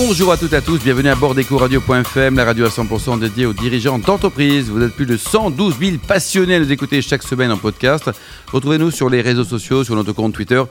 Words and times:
Bonjour 0.00 0.30
à 0.30 0.36
toutes 0.36 0.52
et 0.52 0.56
à 0.56 0.60
tous, 0.60 0.78
bienvenue 0.78 1.08
à 1.08 1.16
bord 1.16 1.34
d'EcoRadio.fm, 1.34 2.36
la 2.36 2.44
radio 2.44 2.64
à 2.66 2.68
100% 2.68 3.18
dédiée 3.18 3.46
aux 3.46 3.52
dirigeants 3.52 3.98
d'entreprise. 3.98 4.70
Vous 4.70 4.80
êtes 4.80 4.94
plus 4.94 5.06
de 5.06 5.16
112 5.16 5.76
000 5.80 5.96
passionnés 6.06 6.54
à 6.54 6.60
nous 6.60 6.70
écouter 6.70 7.02
chaque 7.02 7.24
semaine 7.24 7.50
en 7.50 7.56
podcast. 7.56 8.08
Retrouvez-nous 8.52 8.92
sur 8.92 9.10
les 9.10 9.20
réseaux 9.22 9.42
sociaux, 9.42 9.82
sur 9.82 9.96
notre 9.96 10.12
compte 10.12 10.32
Twitter, 10.32 10.62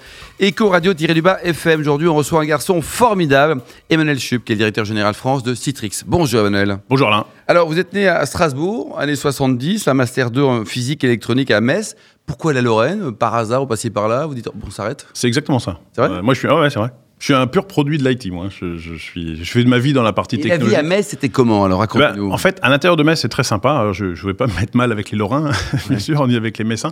EcoRadio-FM. 0.41 1.82
Aujourd'hui, 1.82 2.07
on 2.07 2.15
reçoit 2.15 2.39
un 2.39 2.45
garçon 2.45 2.82
formidable, 2.82 3.61
Emmanuel 3.89 4.18
Chup, 4.18 4.45
qui 4.45 4.54
est 4.54 4.55
le 4.55 4.59
directeur 4.59 4.86
général 4.86 5.13
France 5.13 5.43
de 5.43 5.54
Citrix. 5.54 6.04
Bonjour 6.07 6.39
Emmanuel. 6.47 6.79
Bonjour 6.89 7.09
Alain. 7.09 7.25
Alors, 7.50 7.68
vous 7.68 7.78
êtes 7.79 7.91
né 7.91 8.07
à 8.07 8.25
Strasbourg, 8.25 8.97
années 8.97 9.18
70, 9.18 9.89
un 9.89 9.93
Master 9.93 10.32
2 10.32 10.41
en 10.41 10.64
physique 10.64 11.04
électronique 11.04 11.51
à 11.51 11.59
Metz. 11.59 11.96
Pourquoi 12.25 12.54
la 12.54 12.61
Lorraine? 12.61 13.11
Par 13.11 13.36
hasard, 13.36 13.59
vous 13.59 13.68
passez 13.68 13.89
par 13.89 14.07
là, 14.07 14.25
vous 14.25 14.36
dites, 14.36 14.46
bon, 14.46 14.68
on 14.68 14.71
s'arrête? 14.71 15.05
C'est 15.14 15.28
exactement 15.28 15.59
ça. 15.59 15.79
C'est 15.91 16.00
vrai? 16.01 16.18
Euh, 16.18 16.21
Moi, 16.21 16.33
je 16.33 16.39
suis. 16.39 16.47
ah 16.50 16.57
ouais, 16.61 16.69
c'est 16.69 16.79
vrai. 16.79 16.91
Je 17.19 17.25
suis 17.25 17.33
un 17.33 17.47
pur 17.47 17.65
produit 17.65 17.97
de 17.97 18.07
l'IT, 18.07 18.31
moi. 18.31 18.45
Je, 18.49 18.77
je 18.77 18.93
suis, 18.93 19.43
je 19.43 19.51
fais 19.51 19.63
de 19.63 19.69
ma 19.69 19.79
vie 19.79 19.91
dans 19.91 20.03
la 20.03 20.13
partie 20.13 20.35
Et 20.35 20.47
la 20.47 20.57
vie 20.57 20.75
à 20.75 20.83
Metz, 20.83 21.07
c'était 21.07 21.29
comment 21.29 21.65
Alors, 21.65 21.79
Ben, 21.79 21.99
racontez-nous. 22.01 22.29
en 22.31 22.37
fait, 22.37 22.59
à 22.61 22.69
l'intérieur 22.69 22.95
de 22.95 23.01
Metz, 23.01 23.19
c'est 23.19 23.27
très 23.27 23.43
sympa. 23.43 23.71
Alors, 23.71 23.93
je 23.93 24.05
ne 24.05 24.13
vais 24.13 24.35
pas 24.35 24.45
me 24.45 24.53
mettre 24.53 24.77
mal 24.77 24.91
avec 24.91 25.09
les 25.09 25.17
Lorrains, 25.17 25.49
bien 25.89 25.97
sûr, 25.97 26.23
y 26.29 26.35
avec 26.35 26.59
les 26.59 26.63
Messins. 26.63 26.91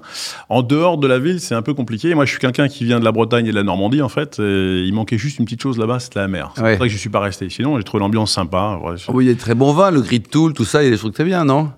En 0.49 0.63
dehors 0.63 0.97
de 0.97 1.05
la 1.07 1.19
ville, 1.19 1.39
c'est 1.39 1.53
un 1.53 1.61
peu 1.61 1.75
compliqué. 1.75 2.15
Moi, 2.15 2.25
je 2.25 2.31
suis 2.31 2.39
quelqu'un 2.39 2.67
qui 2.67 2.85
vient 2.85 2.99
de 2.99 3.05
la 3.05 3.11
Bretagne 3.11 3.45
et 3.45 3.51
de 3.51 3.55
la 3.55 3.61
Normandie, 3.61 4.01
en 4.01 4.09
fait. 4.09 4.39
Et 4.39 4.83
il 4.85 4.93
manquait 4.95 5.19
juste 5.19 5.37
une 5.37 5.45
petite 5.45 5.61
chose 5.61 5.77
là-bas, 5.77 5.99
c'était 5.99 6.19
la 6.19 6.27
mer. 6.27 6.51
C'est 6.55 6.61
Ouais. 6.63 6.71
pour 6.71 6.79
ça 6.79 6.85
que 6.85 6.89
je 6.89 6.95
ne 6.95 6.99
suis 6.99 7.09
pas 7.09 7.19
resté. 7.19 7.47
Sinon, 7.51 7.77
j'ai 7.77 7.83
trouvé 7.83 8.01
l'ambiance 8.01 8.31
sympa. 8.33 8.79
Ouais, 8.83 8.95
Oh, 9.07 9.11
oui, 9.13 9.25
il 9.25 9.27
y 9.27 9.31
a 9.31 9.33
des 9.33 9.39
très 9.39 9.53
bons 9.55 9.73
vins, 9.73 9.91
le 9.91 10.01
Grid 10.01 10.27
Tool, 10.27 10.53
tout 10.53 10.65
ça, 10.65 10.81
il 10.81 10.85
y 10.85 10.87
a 10.87 10.91
des 10.91 10.97
trucs 10.97 11.13
très 11.13 11.23
bien, 11.23 11.45
non? 11.45 11.69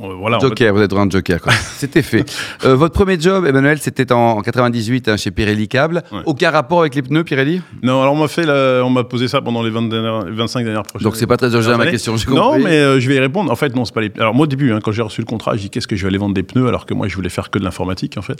Euh, 0.00 0.14
voilà, 0.18 0.38
en 0.38 0.40
fait. 0.40 0.48
Joker, 0.48 0.74
vous 0.74 0.80
êtes 0.80 0.90
vraiment 0.90 1.10
Joker. 1.10 1.40
C'était 1.76 2.02
fait. 2.02 2.24
Euh, 2.64 2.74
votre 2.74 2.94
premier 2.94 3.20
job, 3.20 3.44
Emmanuel, 3.46 3.78
c'était 3.78 4.12
en 4.12 4.40
98 4.40 5.08
hein, 5.08 5.16
chez 5.16 5.30
Pirelli 5.30 5.68
Câble. 5.68 6.02
Ouais. 6.12 6.20
Aucun 6.26 6.50
rapport 6.50 6.80
avec 6.80 6.94
les 6.94 7.02
pneus, 7.02 7.24
Pirelli? 7.24 7.60
Non, 7.82 8.02
alors 8.02 8.14
on 8.14 8.18
m'a 8.18 8.28
fait, 8.28 8.44
la- 8.44 8.82
on 8.84 8.90
m'a 8.90 9.04
posé 9.04 9.28
ça 9.28 9.40
pendant 9.40 9.62
les 9.62 9.70
20 9.70 9.88
dernières- 9.88 10.24
25 10.26 10.64
dernières 10.64 10.82
prochaines. 10.82 11.04
Donc 11.04 11.16
c'est 11.16 11.26
pas 11.26 11.36
très 11.36 11.52
urgent 11.52 11.76
ma 11.76 11.86
question, 11.86 12.14
Non, 12.28 12.58
mais 12.58 12.70
euh, 12.78 13.00
je 13.00 13.08
vais 13.08 13.16
y 13.16 13.20
répondre. 13.20 13.50
En 13.50 13.56
fait, 13.56 13.74
non, 13.74 13.84
c'est 13.84 13.94
pas 13.94 14.00
les. 14.00 14.10
Alors 14.18 14.34
moi, 14.34 14.44
au 14.44 14.46
début, 14.46 14.72
hein, 14.72 14.80
quand 14.82 14.92
j'ai 14.92 15.02
reçu 15.02 15.20
le 15.20 15.26
contrat, 15.26 15.56
j'ai 15.56 15.62
dit 15.62 15.70
qu'est-ce 15.70 15.86
que 15.86 15.96
je 15.96 16.02
vais 16.02 16.08
aller 16.08 16.18
vendre 16.18 16.34
des 16.34 16.42
pneus, 16.42 16.66
alors 16.68 16.86
que 16.86 16.94
moi, 16.94 17.08
je 17.08 17.14
voulais 17.16 17.28
faire 17.28 17.50
que 17.50 17.58
de 17.58 17.64
l'informatique, 17.64 18.16
en 18.16 18.22
fait. 18.22 18.38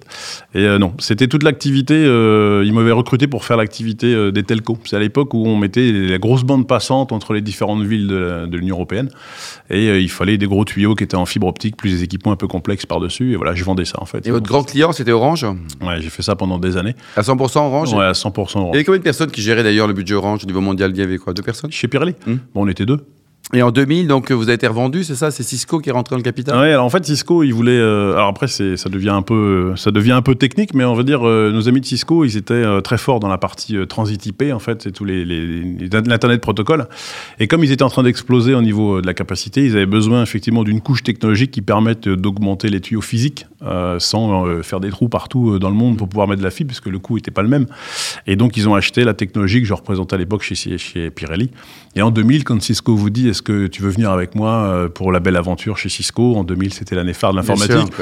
Et 0.54 0.64
euh, 0.64 0.78
non, 0.78 0.94
c'était 0.98 1.28
toute 1.28 1.42
l'activité. 1.42 1.94
ils 1.94 2.72
m'avaient 2.72 2.92
recruté 2.92 3.26
pour 3.26 3.44
faire 3.44 3.56
l'activité 3.56 4.32
des 4.32 4.42
telcos. 4.42 4.78
C'est 4.84 4.96
à 4.96 5.00
l'époque 5.00 5.34
où 5.34 5.46
on 5.46 5.56
mettait 5.56 5.90
la 5.92 6.18
grosse 6.18 6.44
bande 6.44 6.66
passante 6.66 7.12
entre 7.12 7.34
les 7.34 7.40
différentes 7.40 7.82
villes 7.82 8.08
de, 8.08 8.56
l'Union 8.56 8.76
européenne, 8.76 9.08
et 9.70 9.98
il 9.98 10.10
fallait 10.10 10.38
des 10.38 10.46
gros 10.46 10.64
tuyaux 10.64 10.94
qui 10.94 11.04
étaient 11.04 11.16
en 11.16 11.26
fibre 11.26 11.41
optique, 11.48 11.76
plus 11.76 11.90
des 11.90 12.02
équipements 12.02 12.32
un 12.32 12.36
peu 12.36 12.46
complexes 12.46 12.86
par 12.86 13.00
dessus. 13.00 13.32
Et 13.32 13.36
voilà, 13.36 13.54
je 13.54 13.64
vendais 13.64 13.84
ça, 13.84 14.00
en 14.00 14.06
fait. 14.06 14.26
Et 14.26 14.30
votre 14.30 14.46
grand 14.46 14.62
client, 14.64 14.92
c'était 14.92 15.12
Orange 15.12 15.44
Ouais, 15.80 16.00
j'ai 16.00 16.10
fait 16.10 16.22
ça 16.22 16.36
pendant 16.36 16.58
des 16.58 16.76
années. 16.76 16.94
À 17.16 17.22
100% 17.22 17.58
Orange 17.58 17.92
Ouais, 17.94 18.04
à 18.04 18.12
100%. 18.12 18.58
Il 18.58 18.72
y 18.72 18.74
avait 18.76 18.84
combien 18.84 18.98
de 18.98 19.04
personnes 19.04 19.30
qui 19.30 19.42
géraient 19.42 19.62
d'ailleurs 19.62 19.86
le 19.86 19.94
budget 19.94 20.14
Orange 20.14 20.44
au 20.44 20.46
niveau 20.46 20.60
mondial? 20.60 20.90
Il 20.92 20.98
y 20.98 21.02
avait 21.02 21.18
quoi? 21.18 21.32
Deux 21.32 21.42
personnes? 21.42 21.72
Chez 21.72 21.88
Pirelli. 21.88 22.14
Hmm. 22.26 22.36
Bon, 22.54 22.64
on 22.64 22.68
était 22.68 22.86
deux. 22.86 22.98
Et 23.54 23.60
en 23.60 23.70
2000, 23.70 24.08
donc 24.08 24.32
vous 24.32 24.44
avez 24.44 24.54
été 24.54 24.66
revendu, 24.66 25.04
c'est 25.04 25.14
ça? 25.14 25.30
C'est 25.30 25.42
Cisco 25.42 25.78
qui 25.78 25.90
est 25.90 25.92
rentré 25.92 26.14
dans 26.14 26.18
le 26.18 26.22
capital? 26.22 26.58
Ouais, 26.58 26.72
alors 26.72 26.86
en 26.86 26.88
fait 26.88 27.04
Cisco, 27.04 27.42
ils 27.42 27.52
voulaient. 27.52 27.72
euh, 27.72 28.14
alors 28.14 28.28
après, 28.28 28.48
ça 28.48 28.88
devient 28.88 29.10
un 29.10 29.20
peu, 29.20 29.74
ça 29.76 29.90
devient 29.90 30.12
un 30.12 30.22
peu 30.22 30.34
technique, 30.34 30.72
mais 30.72 30.84
on 30.84 30.94
va 30.94 31.02
dire 31.02 31.28
euh, 31.28 31.52
nos 31.52 31.68
amis 31.68 31.82
de 31.82 31.84
Cisco, 31.84 32.24
ils 32.24 32.38
étaient 32.38 32.54
euh, 32.54 32.80
très 32.80 32.96
forts 32.96 33.20
dans 33.20 33.28
la 33.28 33.36
partie 33.36 33.76
euh, 33.76 33.84
transit 33.84 34.24
IP, 34.24 34.44
en 34.54 34.58
fait, 34.58 34.80
c'est 34.82 34.92
tous 34.92 35.04
les, 35.04 35.26
l'internet 35.26 36.40
protocole. 36.40 36.86
Et 37.40 37.46
comme 37.46 37.62
ils 37.62 37.72
étaient 37.72 37.82
en 37.82 37.90
train 37.90 38.04
d'exploser 38.04 38.54
au 38.54 38.62
niveau 38.62 38.96
euh, 38.96 39.02
de 39.02 39.06
la 39.06 39.12
capacité, 39.12 39.62
ils 39.66 39.76
avaient 39.76 39.84
besoin 39.84 40.22
effectivement 40.22 40.64
d'une 40.64 40.80
couche 40.80 41.02
technologique 41.02 41.50
qui 41.50 41.60
permette 41.60 42.06
euh, 42.08 42.16
d'augmenter 42.16 42.70
les 42.70 42.80
tuyaux 42.80 43.02
physiques 43.02 43.46
euh, 43.62 43.98
sans 43.98 44.46
euh, 44.46 44.62
faire 44.62 44.80
des 44.80 44.88
trous 44.88 45.10
partout 45.10 45.50
euh, 45.50 45.58
dans 45.58 45.68
le 45.68 45.76
monde 45.76 45.98
pour 45.98 46.08
pouvoir 46.08 46.26
mettre 46.26 46.40
de 46.40 46.44
la 46.44 46.50
fibre, 46.50 46.68
parce 46.68 46.80
que 46.80 46.88
le 46.88 46.98
coût 46.98 47.16
n'était 47.16 47.30
pas 47.30 47.42
le 47.42 47.48
même. 47.48 47.66
Et 48.26 48.34
donc 48.34 48.56
ils 48.56 48.66
ont 48.66 48.74
acheté 48.74 49.04
la 49.04 49.12
technologie 49.12 49.60
que 49.60 49.66
je 49.66 49.74
représentais 49.74 50.14
à 50.14 50.18
l'époque 50.18 50.42
chez, 50.42 50.54
chez 50.54 51.10
Pirelli. 51.10 51.50
Et 51.94 52.00
en 52.00 52.10
2000, 52.10 52.44
quand 52.44 52.60
Cisco 52.62 52.96
vous 52.96 53.10
dit 53.10 53.28
est-ce 53.42 53.52
que 53.52 53.66
tu 53.66 53.82
veux 53.82 53.90
venir 53.90 54.10
avec 54.12 54.36
moi 54.36 54.50
euh, 54.68 54.88
pour 54.88 55.10
la 55.10 55.18
belle 55.18 55.36
aventure 55.36 55.76
chez 55.76 55.88
Cisco, 55.88 56.36
en 56.36 56.44
2000 56.44 56.72
c'était 56.72 56.94
l'année 56.94 57.12
phare 57.12 57.32
de 57.32 57.36
l'informatique. 57.38 57.92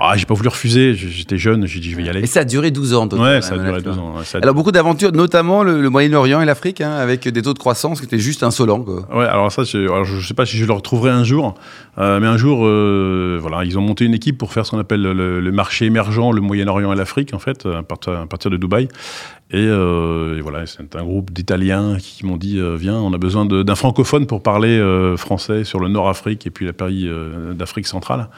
Ah, 0.00 0.16
j'ai 0.16 0.24
pas 0.26 0.34
voulu 0.34 0.48
refuser, 0.48 0.94
j'étais 0.94 1.38
jeune, 1.38 1.66
j'ai 1.66 1.78
dit 1.78 1.90
je 1.92 1.96
vais 1.96 2.02
y 2.02 2.08
aller. 2.08 2.20
Et 2.22 2.26
ça 2.26 2.40
a 2.40 2.44
duré 2.44 2.70
12 2.72 2.94
ans. 2.94 3.08
Ouais, 3.10 3.40
ça 3.40 3.54
a 3.54 3.58
duré 3.58 3.80
quoi. 3.82 3.92
12 3.92 3.98
ans. 3.98 4.14
ouais, 4.18 4.24
ça 4.24 4.38
a- 4.38 4.40
Alors 4.42 4.54
beaucoup 4.56 4.72
d'aventures, 4.72 5.12
notamment 5.12 5.62
le, 5.62 5.80
le 5.80 5.88
Moyen-Orient 5.90 6.40
et 6.40 6.44
l'Afrique, 6.46 6.80
hein, 6.80 6.90
avec 6.92 7.28
des 7.28 7.42
taux 7.42 7.54
de 7.54 7.58
croissance 7.60 8.00
qui 8.00 8.06
étaient 8.06 8.18
juste 8.18 8.42
insolents. 8.42 8.80
Quoi. 8.80 9.06
Ouais, 9.16 9.26
alors 9.26 9.52
ça, 9.52 9.62
je, 9.62 9.78
alors 9.78 10.04
je 10.04 10.26
sais 10.26 10.34
pas 10.34 10.46
si 10.46 10.56
je 10.56 10.64
le 10.64 10.72
retrouverai 10.72 11.10
un 11.10 11.22
jour, 11.24 11.54
euh, 11.98 12.18
mais 12.18 12.26
un 12.26 12.36
jour, 12.36 12.66
euh, 12.66 13.38
voilà, 13.40 13.64
ils 13.64 13.78
ont 13.78 13.82
monté 13.82 14.04
une 14.04 14.14
équipe 14.14 14.36
pour 14.36 14.52
faire 14.52 14.66
ce 14.66 14.72
qu'on 14.72 14.78
appelle 14.80 15.02
le, 15.02 15.38
le 15.40 15.52
marché 15.52 15.84
émergent, 15.86 16.32
le 16.32 16.40
Moyen-Orient 16.40 16.92
et 16.92 16.96
l'Afrique, 16.96 17.34
en 17.34 17.38
fait, 17.38 17.66
à 17.66 17.82
partir, 17.84 18.14
à 18.14 18.26
partir 18.26 18.50
de 18.50 18.56
Dubaï. 18.56 18.88
Et, 19.50 19.56
euh, 19.56 20.36
et 20.36 20.42
voilà, 20.42 20.66
c'est 20.66 20.94
un 20.94 21.02
groupe 21.04 21.30
d'Italiens 21.32 21.96
qui 21.98 22.26
m'ont 22.26 22.36
dit 22.36 22.58
euh, 22.58 22.76
viens, 22.78 22.96
on 22.96 23.14
a 23.14 23.18
besoin 23.18 23.46
d'un 23.46 23.74
francophone 23.74 24.26
pour 24.26 24.42
parler 24.42 24.76
euh, 24.78 24.87
français 25.16 25.64
sur 25.64 25.80
le 25.80 25.88
Nord-Afrique 25.88 26.46
et 26.46 26.50
puis 26.50 26.66
la 26.66 26.72
pays 26.72 27.06
euh, 27.08 27.52
d'Afrique 27.54 27.86
centrale. 27.86 28.28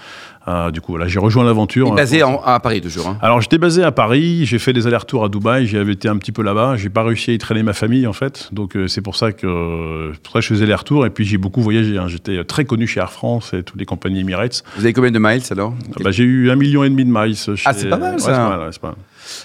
Euh, 0.48 0.70
du 0.70 0.80
coup, 0.80 0.92
voilà, 0.92 1.06
j'ai 1.06 1.18
rejoint 1.18 1.44
l'aventure. 1.44 1.92
Basé 1.94 2.22
en- 2.22 2.40
à 2.42 2.58
Paris 2.60 2.80
toujours. 2.80 3.06
hein. 3.08 3.18
Alors 3.20 3.40
j'étais 3.42 3.58
basé 3.58 3.82
à 3.84 3.92
Paris, 3.92 4.46
j'ai 4.46 4.58
fait 4.58 4.72
des 4.72 4.86
allers-retours 4.86 5.24
à 5.24 5.28
Dubaï, 5.28 5.66
j'y 5.66 5.76
avais 5.76 5.92
été 5.92 6.08
un 6.08 6.16
petit 6.16 6.32
peu 6.32 6.42
là-bas, 6.42 6.76
j'ai 6.76 6.88
pas 6.88 7.02
réussi 7.02 7.30
à 7.30 7.34
y 7.34 7.38
traîner 7.38 7.62
ma 7.62 7.74
famille 7.74 8.06
en 8.06 8.12
fait, 8.14 8.48
donc 8.52 8.74
euh, 8.74 8.88
c'est 8.88 9.02
pour 9.02 9.16
ça 9.16 9.32
que 9.32 9.46
euh, 9.46 10.12
pour 10.22 10.32
ça 10.32 10.40
je 10.40 10.48
faisais 10.48 10.64
les 10.66 10.74
retours 10.74 11.04
et 11.04 11.10
puis 11.10 11.24
j'ai 11.26 11.36
beaucoup 11.36 11.60
voyagé. 11.60 11.98
hein. 11.98 12.08
J'étais 12.08 12.42
très 12.44 12.64
connu 12.64 12.86
chez 12.86 13.00
Air 13.00 13.12
France 13.12 13.52
et 13.52 13.62
toutes 13.62 13.78
les 13.78 13.84
compagnies 13.86 14.20
Emirates. 14.20 14.64
Vous 14.76 14.84
avez 14.84 14.94
combien 14.94 15.10
de 15.10 15.18
miles 15.18 15.42
alors? 15.50 15.74
Ah 15.94 16.02
bah, 16.02 16.10
j'ai 16.10 16.24
eu 16.24 16.50
un 16.50 16.56
million 16.56 16.84
et 16.84 16.90
demi 16.90 17.04
de 17.04 17.10
miles. 17.12 17.36
chez- 17.36 17.52
Ah, 17.66 17.72
c'est 17.74 17.88
pas 17.90 17.98
mal, 17.98 18.14
Ouais, 18.14 18.18
ça. 18.20 18.26
c'est 18.26 18.32
pas 18.32 18.48
mal, 18.48 18.60
ouais, 18.60 18.68
c'est 18.72 18.80
pas 18.80 18.88
mal. 18.88 18.96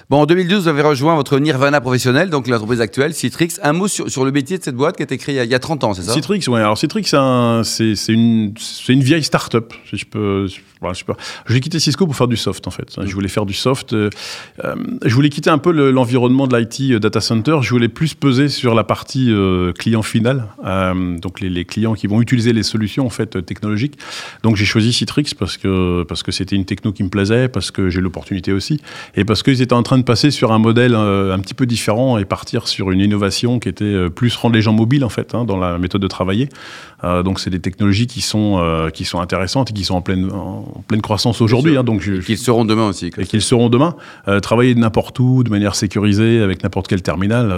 Bon, 0.09 0.21
en 0.21 0.25
2012, 0.25 0.63
vous 0.63 0.67
avez 0.67 0.81
rejoint 0.81 1.15
votre 1.15 1.39
Nirvana 1.39 1.81
professionnel, 1.81 2.29
donc 2.29 2.47
l'entreprise 2.47 2.81
actuelle, 2.81 3.13
Citrix. 3.13 3.59
Un 3.63 3.73
mot 3.73 3.87
sur, 3.87 4.25
le 4.25 4.31
métier 4.31 4.57
de 4.57 4.63
cette 4.63 4.75
boîte 4.75 4.97
qui 4.97 5.03
a 5.03 5.05
été 5.05 5.17
créée 5.17 5.35
il 5.35 5.37
y 5.37 5.41
a, 5.41 5.43
il 5.43 5.49
y 5.51 5.55
a 5.55 5.59
30 5.59 5.83
ans, 5.83 5.93
c'est 5.93 6.01
ça? 6.03 6.13
Citrix, 6.13 6.41
ouais. 6.47 6.59
Alors 6.59 6.77
Citrix, 6.77 7.03
c'est 7.05 7.17
un- 7.17 7.63
c'est 7.63 7.95
c'est 7.95 8.13
une, 8.13 8.53
vieille 8.89 9.23
start-up. 9.23 9.73
Je 9.91 10.05
peux, 10.05 10.47
J'ai 11.47 11.59
quitté 11.59 11.79
Cisco 11.79 12.05
pour 12.05 12.15
faire 12.15 12.27
du 12.27 12.37
soft, 12.37 12.67
en 12.67 12.71
fait. 12.71 12.95
Je 13.03 13.13
voulais 13.13 13.27
faire 13.27 13.45
du 13.45 13.53
soft. 13.53 13.93
euh, 13.93 14.09
euh, 14.63 14.75
je 15.03 15.13
voulais 15.13 15.29
quitter 15.29 15.49
un 15.49 15.57
peu 15.57 15.71
le- 15.71 15.91
l'environnement 15.91 16.47
de 16.47 16.55
l'IT 16.55 16.91
euh, 16.93 16.99
data 16.99 17.21
center. 17.21 17.57
Je 17.61 17.69
voulais 17.69 17.89
plus 17.89 18.13
peser 18.13 18.49
sur 18.49 18.75
la 18.75 18.83
partie 18.83 19.33
client 19.77 20.01
final, 20.03 20.47
donc 21.21 21.39
les, 21.41 21.65
clients 21.65 21.93
qui 21.93 22.07
vont 22.07 22.21
utiliser 22.21 22.53
les 22.53 22.63
solutions 22.63 23.05
en 23.05 23.09
fait 23.09 23.45
technologiques. 23.45 23.97
Donc 24.43 24.55
j'ai 24.55 24.65
choisi 24.65 24.93
Citrix 24.93 25.33
parce 25.37 25.57
que 25.57 26.03
parce 26.03 26.23
que 26.23 26.31
c'était 26.31 26.55
une 26.55 26.65
techno 26.65 26.91
qui 26.91 27.03
me 27.03 27.09
plaisait, 27.09 27.47
parce 27.47 27.71
que 27.71 27.89
j'ai 27.89 28.01
l'opportunité 28.01 28.51
aussi, 28.51 28.79
et 29.15 29.25
parce 29.25 29.41
qu'ils 29.43 29.61
étaient 29.61 29.73
en 29.75 29.83
train 29.83 29.97
de 29.97 30.03
passer 30.03 30.31
sur 30.31 30.51
un 30.51 30.59
modèle 30.59 30.93
euh, 30.95 31.33
un 31.33 31.39
petit 31.39 31.53
peu 31.53 31.65
différent 31.65 32.17
et 32.17 32.25
partir 32.25 32.67
sur 32.67 32.91
une 32.91 32.99
innovation 32.99 33.59
qui 33.59 33.69
était 33.69 33.83
euh, 33.85 34.09
plus 34.09 34.35
rendre 34.35 34.55
les 34.55 34.61
gens 34.61 34.73
mobiles 34.73 35.03
en 35.03 35.09
fait 35.09 35.35
hein, 35.35 35.45
dans 35.45 35.57
la 35.57 35.77
méthode 35.77 36.01
de 36.01 36.07
travailler. 36.07 36.49
Euh, 37.03 37.21
donc 37.23 37.39
c'est 37.39 37.49
des 37.49 37.59
technologies 37.59 38.07
qui 38.07 38.21
sont 38.21 38.57
euh, 38.59 38.89
qui 38.89 39.05
sont 39.05 39.19
intéressantes 39.19 39.69
et 39.69 39.73
qui 39.73 39.83
sont 39.83 39.95
en 39.95 40.01
pleine 40.01 40.31
en 40.31 40.83
pleine 40.87 41.01
croissance 41.01 41.41
aujourd'hui. 41.41 41.77
hein, 41.77 41.83
donc 41.83 42.01
je, 42.01 42.13
Qu'ils 42.15 42.37
seront 42.37 42.65
demain 42.65 42.87
aussi. 42.89 43.11
et 43.17 43.25
qu'ils 43.25 43.41
seront 43.41 43.69
demain. 43.69 43.95
Euh, 44.27 44.39
travailler 44.39 44.73
de 44.73 44.79
n'importe 44.79 45.19
où, 45.19 45.43
de 45.43 45.49
manière 45.49 45.75
sécurisée, 45.75 46.41
avec 46.41 46.63
n'importe 46.63 46.87
quel 46.87 47.01
terminal, 47.01 47.53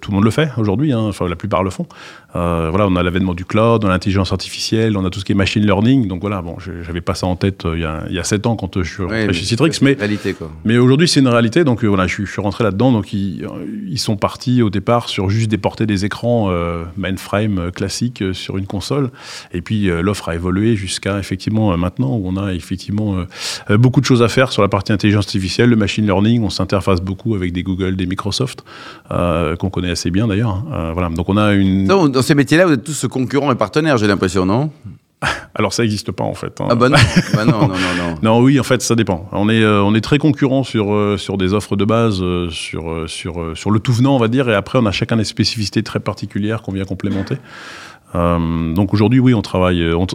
tout 0.00 0.10
le 0.10 0.14
monde 0.16 0.24
le 0.24 0.30
fait 0.30 0.50
aujourd'hui, 0.58 0.92
hein, 0.92 1.00
enfin 1.00 1.28
la 1.28 1.36
plupart 1.36 1.62
le 1.62 1.70
font. 1.70 1.86
Voilà, 2.34 2.86
on 2.86 2.96
a 2.96 3.02
l'avènement 3.02 3.34
du 3.34 3.44
cloud, 3.44 3.84
on 3.84 3.88
a 3.88 3.90
l'intelligence 3.90 4.32
artificielle, 4.32 4.96
on 4.96 5.04
a 5.04 5.10
tout 5.10 5.20
ce 5.20 5.24
qui 5.24 5.32
est 5.32 5.34
machine 5.36 5.64
learning. 5.64 6.06
Donc 6.08 6.20
voilà, 6.20 6.40
bon, 6.42 6.56
j'avais 6.82 7.00
pas 7.00 7.14
ça 7.14 7.26
en 7.26 7.36
tête 7.36 7.64
il 7.74 7.80
y 7.80 7.84
a- 7.84 8.04
il 8.08 8.14
y 8.14 8.18
a 8.18 8.24
sept 8.24 8.46
ans 8.46 8.56
quand 8.56 8.82
je 8.82 8.88
suis 8.88 9.02
rentré 9.02 9.26
Ouais, 9.26 9.32
chez 9.32 9.44
Citrix, 9.44 9.72
mais 9.82 9.92
Réalité, 9.98 10.32
quoi. 10.34 10.50
mais 10.64 10.78
aujourd'hui, 10.78 11.08
c'est 11.08 11.20
une 11.20 11.28
réalité. 11.28 11.51
Donc 11.60 11.84
euh, 11.84 11.88
voilà, 11.88 12.06
je, 12.06 12.24
suis- 12.24 12.40
rentré 12.40 12.64
là-dedans. 12.64 12.92
Donc 12.92 13.12
ils, 13.12 13.44
euh, 13.44 13.48
ils 13.88 13.98
sont 13.98 14.16
partis 14.16 14.62
au 14.62 14.70
départ 14.70 15.08
sur 15.08 15.30
juste 15.30 15.50
déporter 15.50 15.86
des 15.86 16.04
écrans 16.04 16.50
euh, 16.50 16.84
mainframe 16.96 17.70
classiques 17.72 18.24
sur 18.32 18.58
une 18.58 18.66
console. 18.66 19.10
Et 19.52 19.60
puis 19.60 19.86
l'offre 20.02 20.28
a 20.28 20.34
évolué 20.34 20.76
jusqu'à 20.76 21.18
effectivement 21.18 21.76
maintenant 21.76 22.16
où 22.16 22.22
on 22.26 22.36
a 22.36 22.52
effectivement 22.54 23.24
beaucoup 23.70 24.00
de 24.00 24.06
choses 24.06 24.22
à 24.22 24.28
faire 24.28 24.52
sur 24.52 24.62
la 24.62 24.68
partie 24.68 24.92
intelligence 24.92 25.26
artificielle, 25.26 25.70
le 25.70 25.76
machine 25.76 26.04
learning. 26.04 26.42
On 26.42 26.50
s'interface 26.50 27.00
beaucoup 27.00 27.34
avec 27.34 27.52
des 27.52 27.62
Google, 27.62 27.96
des 27.96 28.06
Microsoft 28.06 28.64
qu'on 29.08 29.70
connaît 29.70 29.90
assez 29.90 30.10
bien 30.10 30.26
d'ailleurs. 30.26 30.64
Euh, 30.72 30.92
voilà. 30.92 31.08
Donc 31.08 31.28
on 31.28 31.36
a 31.36 31.52
une. 31.52 31.86
Dans 31.86 32.22
ces 32.22 32.34
métiers-là, 32.34 32.66
vous 32.66 32.72
êtes 32.72 32.84
tous 32.84 33.06
concurrents 33.08 33.52
et 33.52 33.56
partenaires, 33.56 33.96
j'ai 33.98 34.06
l'impression, 34.06 34.46
non? 34.46 34.70
Alors 35.54 35.72
ça 35.72 35.82
n'existe 35.82 36.12
pas 36.12 36.24
en 36.24 36.34
fait. 36.34 36.60
hein. 36.60 36.66
Ah 36.70 36.74
bah 36.74 36.88
non, 36.88 36.96
bah 37.34 37.44
non, 37.44 37.60
non, 37.62 37.68
non, 37.68 37.74
non. 37.98 38.14
Non, 38.22 38.40
oui, 38.40 38.58
en 38.58 38.62
fait, 38.62 38.82
ça 38.82 38.94
dépend. 38.94 39.28
On 39.32 39.48
est, 39.48 39.62
euh, 39.62 39.82
on 39.82 39.94
est 39.94 40.00
très 40.00 40.18
concurrents 40.18 40.64
sur, 40.64 40.92
euh, 40.92 41.16
sur 41.16 41.38
des 41.38 41.54
offres 41.54 41.76
de 41.76 41.84
base, 41.84 42.20
euh, 42.22 42.50
sur, 42.50 43.04
sur, 43.06 43.56
sur 43.56 43.70
le 43.70 43.80
tout 43.80 43.92
venant, 43.92 44.16
on 44.16 44.18
va 44.18 44.28
dire, 44.28 44.48
et 44.48 44.54
après, 44.54 44.78
on 44.78 44.86
a 44.86 44.92
chacun 44.92 45.16
des 45.16 45.24
spécificités 45.24 45.82
très 45.82 46.00
particulières 46.00 46.62
qu'on 46.62 46.72
vient 46.72 46.84
complémenter. 46.84 47.36
Donc 48.14 48.92
aujourd'hui, 48.92 49.20
oui, 49.20 49.32
on 49.32 49.40
travaille, 49.40 49.90
on, 49.94 50.06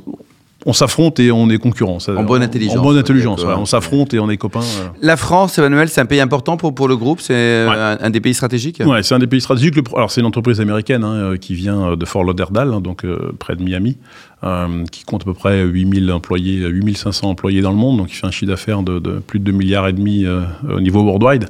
on 0.69 0.73
s'affronte 0.73 1.19
et 1.21 1.31
on 1.31 1.49
est 1.49 1.57
concurrents. 1.59 1.97
En 2.09 2.23
bonne 2.23 2.43
intelligence, 2.43 2.77
En 2.77 2.83
bonne 2.83 2.97
intelligence, 2.97 3.41
ouais. 3.43 3.53
On 3.57 3.65
s'affronte 3.65 4.13
et 4.13 4.19
on 4.19 4.29
est 4.29 4.35
copains. 4.37 4.59
euh. 4.59 4.87
La 5.01 5.15
France, 5.15 5.57
Emmanuel, 5.57 5.87
c'est 5.87 6.01
un 6.01 6.05
pays 6.05 6.19
important 6.19 6.57
pour, 6.57 6.75
pour 6.75 6.87
le 6.89 6.97
groupe, 6.97 7.21
c'est 7.21 7.33
euh, 7.33 7.95
un, 7.99 8.05
un 8.05 8.09
des 8.09 8.19
pays 8.19 8.33
stratégiques? 8.33 8.81
Ouais, 8.85 9.01
c'est 9.01 9.15
un 9.15 9.19
des 9.19 9.27
pays 9.27 9.39
stratégiques. 9.41 9.75
Le 9.77 9.83
Alors, 9.95 10.11
c'est 10.11 10.19
une 10.21 10.27
entreprise 10.27 10.59
américaine 10.59 11.03
hein, 11.05 11.13
euh, 11.13 11.37
qui 11.37 11.55
vient 11.55 11.95
de 11.95 12.05
Fort 12.05 12.23
Lauderdale, 12.25 12.73
hein, 12.73 12.81
donc 12.81 13.05
euh, 13.05 13.31
près 13.39 13.55
de 13.55 13.63
Miami, 13.63 13.97
euh, 14.43 14.83
qui 14.91 15.05
compte 15.05 15.21
à 15.21 15.25
peu 15.25 15.33
près 15.33 15.63
8000 15.63 16.11
employés, 16.11 16.59
euh, 16.63 16.67
8500 16.67 17.29
employés 17.29 17.61
dans 17.61 17.71
le 17.71 17.77
monde, 17.77 17.97
donc 17.97 18.11
il 18.11 18.15
fait 18.15 18.27
un 18.27 18.31
chiffre 18.31 18.51
d'affaires 18.51 18.83
de, 18.83 18.99
de 18.99 19.19
plus 19.19 19.39
de 19.39 19.45
2 19.45 19.51
milliards 19.53 19.87
et 19.87 19.93
demi 19.93 20.25
au 20.69 20.81
niveau 20.81 21.01
worldwide. 21.01 21.45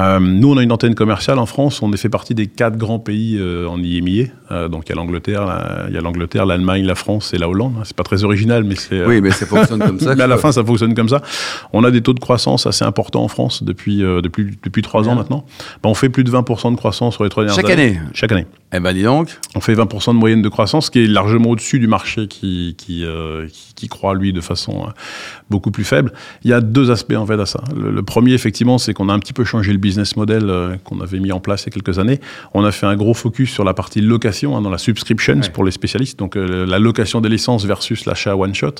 Euh, 0.00 0.18
nous, 0.20 0.52
on 0.52 0.56
a 0.56 0.62
une 0.62 0.72
antenne 0.72 0.94
commerciale 0.94 1.38
en 1.38 1.46
France. 1.46 1.82
On 1.82 1.92
fait 1.92 2.08
partie 2.08 2.34
des 2.34 2.46
quatre 2.46 2.76
grands 2.76 2.98
pays 2.98 3.36
euh, 3.38 3.66
en 3.68 3.82
IMIA. 3.82 4.26
Euh, 4.50 4.68
donc, 4.68 4.84
il 4.86 4.90
y 4.90 4.92
a 4.92 4.96
l'Angleterre, 4.96 5.44
la- 5.46 5.84
il 5.88 5.94
y 5.94 5.98
a 5.98 6.00
l'Angleterre, 6.00 6.46
l'Allemagne, 6.46 6.84
la 6.84 6.94
France 6.94 7.34
et 7.34 7.38
la 7.38 7.48
Hollande. 7.48 7.74
C'est 7.84 7.96
pas 7.96 8.02
très 8.02 8.24
original, 8.24 8.64
mais 8.64 8.76
c'est. 8.76 8.94
euh, 8.94 9.06
Oui, 9.08 9.20
mais 9.20 9.30
ça 9.30 9.46
fonctionne 9.46 9.78
comme 9.80 10.00
ça. 10.00 10.14
mais 10.16 10.22
à 10.22 10.26
la 10.26 10.38
fin, 10.38 10.52
ça 10.52 10.64
fonctionne 10.64 10.94
comme 10.94 11.08
ça. 11.08 11.20
On 11.72 11.84
a 11.84 11.90
des 11.90 12.00
taux 12.00 12.14
de 12.14 12.20
croissance 12.20 12.66
assez 12.66 12.84
importants 12.84 13.22
en 13.24 13.28
France 13.28 13.62
depuis, 13.62 14.02
euh, 14.02 14.20
depuis, 14.22 14.56
depuis 14.62 14.82
trois 14.82 15.08
ans 15.08 15.14
maintenant. 15.14 15.44
Ben, 15.82 15.90
on 15.90 15.94
fait 15.94 16.08
plus 16.08 16.24
de 16.24 16.30
20% 16.30 16.70
de 16.72 16.76
croissance 16.76 17.14
sur 17.14 17.24
les 17.24 17.30
trois 17.30 17.44
dernières 17.44 17.60
Chaque 17.62 17.70
années. 17.70 17.88
année 17.90 18.00
Chaque 18.14 18.32
année. 18.32 18.46
Eh 18.72 18.78
ben 18.78 18.92
dis 18.92 19.02
donc. 19.02 19.36
On 19.56 19.60
fait 19.60 19.74
20% 19.74 20.14
de 20.14 20.18
moyenne 20.18 20.42
de 20.42 20.48
croissance, 20.48 20.86
ce 20.86 20.90
qui 20.92 21.00
est 21.00 21.06
largement 21.08 21.50
au-dessus 21.50 21.80
du 21.80 21.88
marché 21.88 22.28
qui, 22.28 22.76
qui, 22.78 23.04
euh, 23.04 23.48
qui, 23.48 23.74
qui 23.74 23.88
croît, 23.88 24.14
lui, 24.14 24.32
de 24.32 24.40
façon 24.40 24.84
euh, 24.86 24.90
beaucoup 25.50 25.72
plus 25.72 25.82
faible. 25.82 26.12
Il 26.44 26.50
y 26.50 26.52
a 26.52 26.60
deux 26.60 26.92
aspects, 26.92 27.16
en 27.16 27.26
fait, 27.26 27.40
à 27.40 27.46
ça. 27.46 27.64
Le, 27.76 27.90
le 27.90 28.02
premier, 28.04 28.32
effectivement, 28.32 28.78
c'est 28.78 28.94
qu'on 28.94 29.08
a 29.08 29.12
un 29.12 29.18
petit 29.18 29.32
peu 29.32 29.42
changé 29.44 29.72
le 29.72 29.78
business 29.78 30.16
model 30.16 30.48
euh, 30.48 30.76
qu'on 30.84 31.00
avait 31.00 31.18
mis 31.18 31.32
en 31.32 31.40
place 31.40 31.64
il 31.64 31.66
y 31.66 31.70
a 31.70 31.72
quelques 31.72 31.98
années. 31.98 32.20
On 32.54 32.64
a 32.64 32.70
fait 32.70 32.86
un 32.86 32.94
gros 32.94 33.12
focus 33.12 33.50
sur 33.50 33.64
la 33.64 33.74
partie 33.74 34.00
location, 34.00 34.56
hein, 34.56 34.62
dans 34.62 34.70
la 34.70 34.78
subscriptions 34.78 35.40
Ouais. 35.40 35.50
pour 35.50 35.64
les 35.64 35.72
spécialistes. 35.72 36.18
Donc, 36.18 36.36
la 36.36 36.78
location 36.78 37.20
des 37.20 37.28
licences 37.28 37.64
versus 37.64 38.06
l'achat 38.06 38.36
one-shot. 38.36 38.76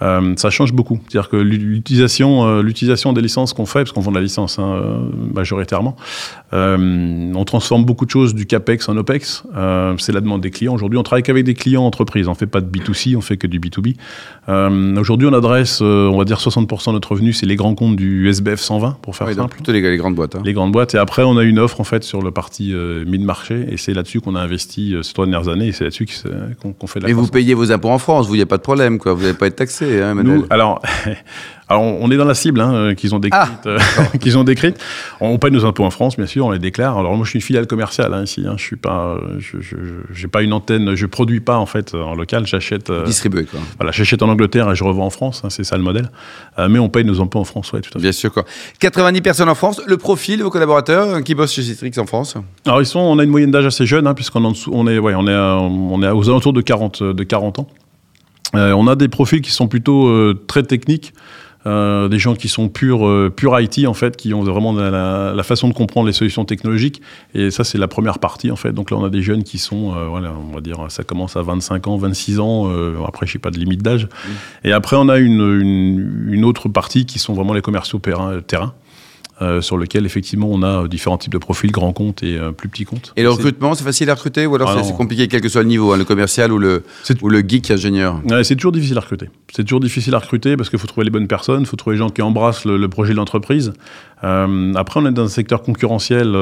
Ça 0.00 0.50
change 0.50 0.72
beaucoup. 0.72 1.00
C'est-à-dire 1.08 1.28
que 1.28 1.36
l'utilisation, 1.36 2.60
l'utilisation 2.60 3.12
des 3.12 3.20
licences 3.20 3.52
qu'on 3.52 3.66
fait, 3.66 3.80
parce 3.80 3.92
qu'on 3.92 4.00
vend 4.00 4.10
de 4.12 4.16
la 4.16 4.22
licence 4.22 4.58
hein, 4.58 5.00
majoritairement, 5.34 5.96
on 6.52 7.44
transforme 7.44 7.84
beaucoup 7.84 8.06
de 8.06 8.10
choses 8.10 8.34
du 8.34 8.46
capex 8.46 8.88
en 8.88 8.96
opex. 8.96 9.17
Euh, 9.56 9.94
c'est 9.98 10.12
la 10.12 10.20
demande 10.20 10.40
des 10.40 10.50
clients. 10.50 10.74
Aujourd'hui, 10.74 10.98
on 10.98 11.02
travaille 11.02 11.22
qu'avec 11.22 11.44
des 11.44 11.54
clients 11.54 11.84
entreprises. 11.84 12.28
On 12.28 12.34
fait 12.34 12.46
pas 12.46 12.60
de 12.60 12.66
B2C, 12.70 13.16
on 13.16 13.20
fait 13.20 13.36
que 13.36 13.46
du 13.46 13.60
B2B. 13.60 13.94
Euh, 14.48 14.96
Aujourd'hui, 14.96 15.26
on 15.28 15.32
adresse, 15.32 15.80
euh, 15.82 16.08
on 16.08 16.18
va 16.18 16.24
dire 16.24 16.38
60% 16.38 16.88
de 16.88 16.92
notre 16.92 17.12
revenu, 17.12 17.32
c'est 17.32 17.46
les 17.46 17.56
grands 17.56 17.74
comptes 17.74 17.96
du 17.96 18.28
SBF 18.28 18.60
120 18.60 18.98
pour 19.02 19.16
faire 19.16 19.26
donc 19.28 19.36
simple. 19.36 19.54
plutôt 19.54 19.72
les, 19.72 19.80
les 19.80 19.96
grandes 19.96 20.14
boîtes. 20.14 20.36
hein. 20.36 20.42
Les 20.44 20.52
grandes 20.52 20.72
boîtes. 20.72 20.94
Et 20.94 20.98
après, 20.98 21.22
on 21.22 21.36
a 21.36 21.42
une 21.44 21.58
offre 21.58 21.80
en 21.80 21.84
fait 21.84 22.04
sur 22.04 22.22
le 22.22 22.30
parti 22.30 22.74
mid-marché. 23.06 23.66
Et 23.70 23.76
c'est 23.76 23.94
là-dessus 23.94 24.20
qu'on 24.20 24.34
a 24.34 24.40
investi 24.40 24.94
ces 25.02 25.12
trois 25.12 25.26
dernières 25.26 25.48
années. 25.48 25.68
Et 25.68 25.72
c'est 25.72 25.84
là-dessus 25.84 26.06
qu'on 26.62 26.86
fait 26.86 27.00
de 27.00 27.04
la 27.04 27.08
Mais 27.08 27.14
vous 27.14 27.26
payez 27.28 27.54
vos 27.54 27.70
impôts 27.72 27.90
en 27.90 27.98
France, 27.98 28.26
vous, 28.28 28.34
il 28.34 28.38
n'y 28.38 28.42
a 28.42 28.46
pas 28.46 28.56
de 28.58 28.62
problème, 28.62 28.98
quoi. 28.98 29.12
Vous 29.14 29.22
n'allez 29.22 29.34
pas 29.34 29.46
être 29.46 29.56
taxé, 29.56 30.00
hein, 30.02 30.12
Emmanuel 30.12 30.38
Nous, 30.38 30.46
alors, 30.50 30.80
alors, 31.68 31.82
on 31.82 32.10
est 32.10 32.16
dans 32.16 32.24
la 32.24 32.34
cible 32.34 32.60
hein, 32.60 32.72
euh, 32.74 32.94
qu'ils 32.94 33.14
ont 33.14 33.18
décrite. 33.18 33.42
Ah, 33.42 33.60
euh, 33.66 33.78
qu'ils 34.20 34.38
ont 34.38 34.44
décrite. 34.44 34.78
On 35.20 35.38
paye 35.38 35.50
nos 35.50 35.64
impôts 35.66 35.84
en 35.84 35.90
France, 35.90 36.16
bien 36.16 36.26
sûr, 36.26 36.46
on 36.46 36.50
les 36.50 36.58
déclare. 36.58 36.96
Alors 36.98 37.14
moi, 37.16 37.24
je 37.24 37.30
suis 37.30 37.38
une 37.38 37.42
filiale 37.42 37.66
commerciale 37.66 38.14
hein, 38.14 38.24
ici. 38.24 38.44
Hein, 38.46 38.54
je 38.56 38.62
suis 38.62 38.76
pas, 38.76 39.16
euh, 39.16 39.36
je, 39.38 39.60
je, 39.60 39.76
je- 39.76 40.14
j'ai 40.14 40.28
pas 40.28 40.42
une 40.42 40.52
antenne. 40.52 40.94
Je 40.94 41.06
produis 41.06 41.40
pas 41.40 41.56
en 41.58 41.66
fait 41.66 41.94
en 41.94 42.14
local. 42.14 42.46
J'achète, 42.46 42.88
euh, 42.90 43.04
Distribué, 43.04 43.44
quoi. 43.44 43.60
voilà, 43.76 43.92
j'achète 43.92 44.22
en 44.22 44.28
Angleterre 44.28 44.70
et 44.70 44.74
je 44.74 44.82
revends 44.84 45.06
en 45.06 45.10
France. 45.10 45.42
c'est 45.50 45.64
ça 45.64 45.76
le 45.76 45.82
modèle. 45.82 46.10
Euh, 46.58 46.68
mais 46.68 46.78
on 46.78 46.88
paye 46.88 47.04
nos 47.04 47.20
impôts 47.20 47.38
en 47.40 47.44
France, 47.44 47.72
ouais, 47.72 47.80
tout 47.80 47.90
à 47.90 47.98
fait. 47.98 48.02
Bien 48.02 48.12
sûr, 48.12 48.32
quoi. 48.32 48.44
90 48.80 49.20
personnes 49.20 49.48
en 49.48 49.54
France. 49.54 49.80
Le 49.86 49.96
profil 49.98 50.38
de 50.38 50.44
vos 50.44 50.50
collaborateurs 50.50 51.22
qui 51.22 51.34
bossent 51.34 51.52
chez 51.52 51.62
Citrix 51.62 51.92
en 51.98 52.06
France 52.06 52.34
Alors 52.66 52.80
ils 52.80 52.86
sont, 52.86 53.00
on 53.00 53.18
a 53.18 53.24
une 53.24 53.30
moyenne 53.30 53.50
d'âge 53.50 53.66
assez 53.66 53.84
jeune, 53.84 54.10
puisqu'on 54.14 54.42
est 54.44 54.46
en 54.46 54.52
dessous- 54.52 54.70
on 54.72 54.86
est, 54.86 54.98
ouais, 54.98 55.14
on 55.14 55.26
est, 55.26 55.36
on 55.36 56.02
est 56.02 56.08
aux 56.10 56.28
alentours 56.30 56.52
de 56.54 56.60
40, 56.62 57.02
de 57.02 57.22
40 57.24 57.58
ans. 57.58 57.66
On 58.54 58.86
a 58.86 58.96
des 58.96 59.08
profils 59.08 59.42
qui 59.42 59.50
sont 59.50 59.68
plutôt 59.68 60.32
très 60.46 60.62
techniques. 60.62 61.12
Euh, 61.68 62.08
des 62.08 62.18
gens 62.18 62.34
qui 62.34 62.48
sont 62.48 62.68
purs 62.68 63.06
euh, 63.06 63.30
pur 63.34 63.58
IT 63.60 63.86
en 63.86 63.94
fait, 63.94 64.16
qui 64.16 64.32
ont 64.32 64.42
vraiment 64.42 64.72
la, 64.72 65.42
façon 65.42 65.68
de 65.68 65.74
comprendre 65.74 66.06
les 66.06 66.12
solutions 66.12 66.44
technologiques. 66.44 67.02
Et 67.34 67.50
ça, 67.50 67.64
c'est 67.64 67.78
la 67.78 67.88
première 67.88 68.18
partie 68.18 68.50
en 68.50 68.56
fait. 68.56 68.72
Donc 68.72 68.90
là, 68.90 68.96
on 68.96 69.04
a 69.04 69.10
des 69.10 69.22
jeunes 69.22 69.44
qui 69.44 69.58
sont, 69.58 69.94
euh, 69.94 70.06
voilà, 70.06 70.32
on 70.32 70.54
va 70.54 70.60
dire, 70.60 70.86
ça 70.88 71.04
commence 71.04 71.36
à 71.36 71.42
25 71.42 71.86
ans, 71.86 71.96
26 71.96 72.40
ans. 72.40 72.68
euh, 72.68 72.96
après, 73.06 73.26
je 73.26 73.32
sais 73.32 73.38
pas 73.38 73.50
de 73.50 73.58
limite 73.58 73.82
d'âge. 73.82 74.08
Et 74.64 74.72
après, 74.72 74.96
on 74.96 75.08
a 75.08 75.18
une, 75.18 75.60
une, 75.60 76.28
une 76.32 76.44
autre 76.44 76.68
partie 76.68 77.06
qui 77.06 77.18
sont 77.18 77.34
vraiment 77.34 77.52
les 77.52 77.62
commerciaux 77.62 78.00
terrain. 78.46 78.74
Euh, 79.40 79.60
sur 79.60 79.76
lequel 79.76 80.04
effectivement 80.06 80.48
on 80.50 80.62
a 80.62 80.82
euh, 80.84 80.88
différents 80.88 81.16
types 81.18 81.32
de 81.32 81.38
profils, 81.38 81.70
grands 81.70 81.92
comptes 81.92 82.22
et 82.22 82.36
euh, 82.36 82.50
plus 82.50 82.68
petits 82.68 82.84
comptes. 82.84 83.12
Et 83.16 83.22
le 83.22 83.30
recrutement, 83.30 83.74
c'est 83.74 83.84
facile 83.84 84.10
à 84.10 84.14
recruter 84.14 84.46
ou 84.46 84.54
alors 84.56 84.74
Ah 84.76 84.82
c'est- 84.82 84.92
compliqué, 84.94 85.28
quel 85.28 85.40
que 85.40 85.48
soit 85.48 85.62
le 85.62 85.68
niveau, 85.68 85.92
hein, 85.92 85.96
le 85.96 86.04
commercial 86.04 86.52
ou 86.52 86.58
le, 86.58 86.82
ou 87.22 87.28
le 87.28 87.40
geek 87.40 87.70
ingénieur? 87.70 88.20
Ouais, 88.28 88.42
c'est 88.44 88.56
toujours 88.56 88.72
difficile 88.72 88.96
à 88.98 89.00
recruter. 89.00 89.28
C'est 89.54 89.62
toujours 89.64 89.80
difficile 89.80 90.14
à 90.14 90.18
recruter 90.18 90.56
parce 90.56 90.70
qu'il 90.70 90.78
faut 90.78 90.86
trouver 90.88 91.04
les 91.04 91.10
bonnes 91.10 91.28
personnes, 91.28 91.60
il 91.60 91.66
faut 91.66 91.76
trouver 91.76 91.94
les 91.96 91.98
gens 92.00 92.10
qui 92.10 92.22
embrassent 92.22 92.64
le, 92.64 92.76
le 92.76 92.88
projet 92.88 93.12
de 93.12 93.16
l'entreprise. 93.18 93.72
Euh, 94.24 94.72
après, 94.74 94.98
on 95.00 95.06
est 95.06 95.12
dans 95.12 95.22
un 95.24 95.28
secteur 95.28 95.62
concurrentiel 95.62 96.34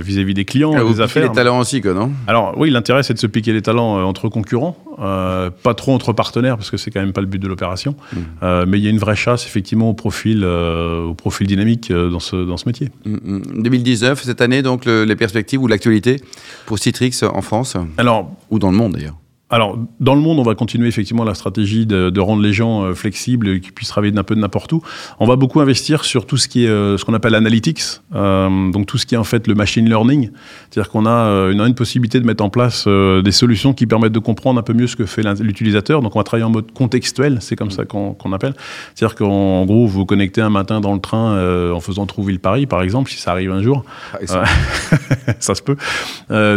vis-à-vis 0.00 0.34
des 0.34 0.44
clients, 0.44 0.72
Ah, 0.76 0.82
Vous 0.82 0.88
des 0.88 0.92
piquez 0.94 1.02
affaires. 1.04 1.22
les 1.28 1.32
talents 1.34 1.58
aussi, 1.58 1.80
quoi, 1.80 1.94
non? 1.94 2.12
Alors 2.26 2.54
oui, 2.58 2.70
l'intérêt 2.70 3.02
c'est 3.02 3.14
de 3.14 3.18
se 3.18 3.26
piquer 3.26 3.52
les 3.52 3.62
talents 3.62 4.04
entre 4.06 4.28
concurrents, 4.28 4.76
euh, 5.02 5.50
pas 5.50 5.74
trop 5.74 5.92
entre 5.94 6.12
partenaires 6.12 6.56
parce 6.56 6.70
que 6.70 6.76
c'est 6.76 6.90
quand 6.90 7.00
même 7.00 7.12
pas 7.12 7.20
le 7.20 7.26
but 7.26 7.38
de 7.38 7.48
l'opération. 7.48 7.94
Mmh. 8.12 8.16
Euh, 8.42 8.64
mais 8.66 8.78
il 8.78 8.84
y 8.84 8.86
a 8.86 8.90
une 8.90 8.98
vraie 8.98 9.16
chasse 9.16 9.46
effectivement 9.46 9.90
au 9.90 9.94
profil, 9.94 10.42
euh, 10.44 11.04
au 11.04 11.14
profil 11.14 11.46
dynamique 11.46 11.92
dans 11.92 12.20
ce 12.20 12.36
dans 12.44 12.56
ce 12.56 12.68
métier. 12.68 12.90
Mm, 13.04 13.36
mm. 13.36 13.62
2019, 13.62 14.22
cette 14.22 14.40
année, 14.40 14.62
donc 14.62 14.84
le- 14.84 15.04
les 15.04 15.16
perspectives 15.16 15.60
ou 15.62 15.66
l'actualité 15.66 16.20
pour 16.66 16.78
Citrix 16.78 17.12
en 17.22 17.42
France? 17.42 17.76
Alors 17.98 18.30
ou 18.50 18.58
dans 18.58 18.70
le 18.70 18.76
monde 18.76 18.92
d'ailleurs. 18.92 19.16
Alors, 19.52 19.78
dans 20.00 20.14
le 20.14 20.22
monde, 20.22 20.38
on 20.38 20.42
va 20.42 20.54
continuer 20.54 20.88
effectivement 20.88 21.24
la 21.24 21.34
stratégie 21.34 21.84
de, 21.84 22.08
de 22.08 22.20
rendre 22.20 22.42
les 22.42 22.54
gens 22.54 22.84
euh, 22.84 22.94
flexibles 22.94 23.48
et 23.50 23.60
qu'ils 23.60 23.74
puissent 23.74 23.90
travailler 23.90 24.10
d'un 24.10 24.22
peu 24.22 24.34
de 24.34 24.40
n'importe 24.40 24.72
où. 24.72 24.82
On 25.20 25.26
va 25.26 25.36
beaucoup 25.36 25.60
investir 25.60 26.06
sur 26.06 26.24
tout 26.24 26.38
ce 26.38 26.48
qui 26.48 26.64
est 26.64 26.68
euh, 26.68 26.96
ce 26.96 27.04
qu'on 27.04 27.12
appelle 27.12 27.34
analytics, 27.34 27.82
euh, 28.14 28.70
donc 28.70 28.86
tout 28.86 28.96
ce 28.96 29.04
qui 29.04 29.14
est 29.14 29.18
en 29.18 29.24
fait 29.24 29.46
le 29.46 29.54
machine 29.54 29.86
learning. 29.86 30.30
C'est-à-dire 30.70 30.90
qu'on 30.90 31.04
a 31.04 31.50
une, 31.50 31.60
une 31.60 31.74
possibilité 31.74 32.18
de 32.18 32.24
mettre 32.24 32.42
en 32.42 32.48
place 32.48 32.88
des 32.88 33.32
solutions 33.32 33.74
qui 33.74 33.86
permettent 33.86 34.12
de 34.12 34.18
comprendre 34.18 34.58
un 34.58 34.62
peu 34.62 34.72
mieux 34.72 34.86
ce 34.86 34.96
que 34.96 35.04
fait 35.04 35.22
l'utilisateur. 35.40 36.00
Donc, 36.00 36.16
on 36.16 36.18
va 36.18 36.24
travailler 36.24 36.46
en 36.46 36.50
mode 36.50 36.72
contextuel, 36.72 37.38
c'est 37.40 37.56
comme 37.56 37.70
ça 37.70 37.84
qu'on 37.84 38.32
appelle. 38.32 38.54
C'est-à-dire 38.94 39.16
qu'en 39.16 39.66
gros, 39.66 39.86
vous 39.86 39.98
vous 39.98 40.06
connectez 40.06 40.40
un 40.40 40.48
matin 40.48 40.80
dans 40.80 40.94
le 40.94 41.00
train 41.00 41.36
euh, 41.36 41.72
en 41.72 41.80
faisant 41.80 42.06
trouver 42.06 42.32
le 42.32 42.38
Paris, 42.38 42.66
par 42.66 42.82
exemple, 42.82 43.10
si 43.10 43.18
ça 43.18 43.32
arrive 43.32 43.52
un 43.52 43.62
jour 43.62 43.84
ça 45.40 45.54
se 45.54 45.62
peut. 45.62 45.76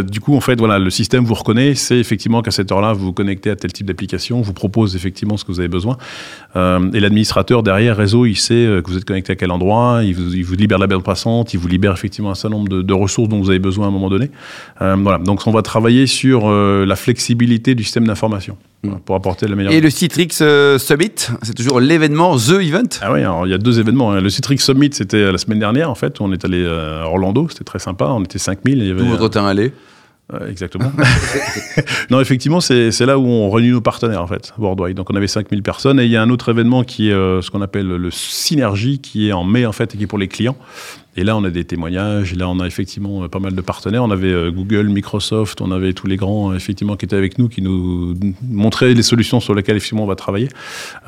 Du 0.02 0.20
coup, 0.20 0.34
en 0.34 0.40
fait, 0.40 0.58
voilà, 0.58 0.78
le 0.78 0.90
système 0.90 1.24
vous 1.24 1.34
reconnaît, 1.34 1.74
c'est 1.74 1.98
effectivement 1.98 2.40
qu'à 2.40 2.50
cette 2.50 2.72
heure-là, 2.72 2.85
vous 2.92 3.06
vous 3.06 3.12
connectez 3.12 3.50
à 3.50 3.56
tel 3.56 3.72
type 3.72 3.86
d'application, 3.86 4.40
vous 4.40 4.52
propose 4.52 4.96
effectivement 4.96 5.36
ce 5.36 5.44
que 5.44 5.52
vous 5.52 5.60
avez 5.60 5.68
besoin. 5.68 5.96
Euh, 6.56 6.90
et 6.92 7.00
l'administrateur 7.00 7.62
derrière 7.62 7.96
réseau, 7.96 8.26
il 8.26 8.36
sait 8.36 8.54
euh, 8.54 8.82
que 8.82 8.90
vous 8.90 8.96
êtes 8.96 9.04
connecté 9.04 9.32
à 9.32 9.36
quel 9.36 9.50
endroit, 9.50 10.00
il 10.02 10.14
vous, 10.14 10.34
il 10.34 10.44
vous 10.44 10.54
libère 10.54 10.78
la 10.78 10.86
bande 10.86 11.04
passante, 11.04 11.54
il 11.54 11.58
vous 11.60 11.68
libère 11.68 11.92
effectivement 11.92 12.30
un 12.30 12.34
certain 12.34 12.56
nombre 12.56 12.68
de, 12.68 12.82
de 12.82 12.92
ressources 12.94 13.28
dont 13.28 13.40
vous 13.40 13.50
avez 13.50 13.58
besoin 13.58 13.86
à 13.86 13.88
un 13.88 13.92
moment 13.92 14.08
donné. 14.10 14.30
Euh, 14.82 14.96
voilà, 14.98 15.18
donc 15.18 15.46
on 15.46 15.52
va 15.52 15.62
travailler 15.62 16.06
sur 16.06 16.50
la 16.50 16.96
flexibilité 16.96 17.74
du 17.74 17.84
système 17.84 18.06
d'information 18.06 18.56
voilà, 18.82 19.00
pour 19.04 19.16
apporter 19.16 19.46
la 19.46 19.56
meilleure. 19.56 19.72
Et 19.72 19.80
le 19.80 19.90
Citrix 19.90 20.28
euh, 20.40 20.78
Summit, 20.78 21.12
c'est 21.42 21.54
toujours 21.54 21.80
l'événement, 21.80 22.36
The 22.36 22.60
Event? 22.60 22.88
Ah 23.02 23.12
oui, 23.12 23.20
alors 23.20 23.46
il 23.46 23.50
y 23.50 23.54
a 23.54 23.58
deux 23.58 23.80
événements. 23.80 24.12
hein. 24.12 24.20
Le 24.20 24.30
Citrix 24.30 24.58
Summit, 24.58 24.90
c'était 24.92 25.30
la 25.30 25.38
semaine 25.38 25.58
dernière, 25.58 25.90
en 25.90 25.94
fait. 25.94 26.20
On 26.20 26.32
est 26.32 26.44
allé 26.44 26.64
à 26.64 27.06
Orlando, 27.06 27.48
c'était 27.50 27.64
très 27.64 27.78
sympa. 27.78 28.06
On 28.06 28.22
était 28.22 28.38
5000. 28.38 28.78
Il 28.78 28.86
y 28.86 28.90
avait, 28.90 29.00
D'où 29.00 29.06
votre 29.08 29.28
terrain 29.28 29.48
allé 29.48 29.72
Exactement. 30.48 30.92
non, 32.10 32.20
effectivement, 32.20 32.60
c'est 32.60 32.90
c'est 32.90 33.06
là 33.06 33.16
où 33.16 33.26
on 33.26 33.48
réunit 33.50 33.70
nos 33.70 33.80
partenaires, 33.80 34.22
en 34.22 34.26
fait, 34.26 34.52
worldwide. 34.58 34.96
Donc, 34.96 35.08
on 35.10 35.14
avait 35.14 35.28
5000 35.28 35.62
personnes. 35.62 36.00
Et 36.00 36.04
il 36.04 36.10
y 36.10 36.16
a 36.16 36.22
un 36.22 36.30
autre 36.30 36.48
événement 36.48 36.82
qui 36.82 37.10
est 37.10 37.12
euh, 37.12 37.42
ce 37.42 37.50
qu'on 37.50 37.62
appelle 37.62 37.86
le 37.86 38.10
Synergie, 38.10 38.98
qui 38.98 39.28
est 39.28 39.32
en 39.32 39.44
mai, 39.44 39.66
en 39.66 39.72
fait, 39.72 39.94
et 39.94 39.98
qui 39.98 40.04
est 40.04 40.08
pour 40.08 40.18
les 40.18 40.28
clients. 40.28 40.56
Et 41.16 41.24
là, 41.24 41.36
on 41.36 41.44
a 41.44 41.50
des 41.50 41.64
témoignages. 41.64 42.32
Et 42.32 42.36
là, 42.36 42.48
on 42.48 42.60
a 42.60 42.66
effectivement 42.66 43.24
euh, 43.24 43.28
pas 43.28 43.38
mal 43.38 43.54
de 43.54 43.60
partenaires. 43.60 44.04
On 44.04 44.10
avait 44.10 44.32
euh, 44.32 44.50
Google, 44.50 44.88
Microsoft, 44.88 45.60
on 45.60 45.70
avait 45.70 45.92
tous 45.92 46.06
les 46.06 46.16
grands, 46.16 46.52
euh, 46.52 46.56
effectivement, 46.56 46.96
qui 46.96 47.04
étaient 47.06 47.16
avec 47.16 47.38
nous, 47.38 47.48
qui 47.48 47.62
nous 47.62 48.14
montraient 48.48 48.92
les 48.94 49.02
solutions 49.02 49.40
sur 49.40 49.54
lesquelles, 49.54 49.76
effectivement, 49.76 50.04
on 50.04 50.08
va 50.08 50.16
travailler. 50.16 50.48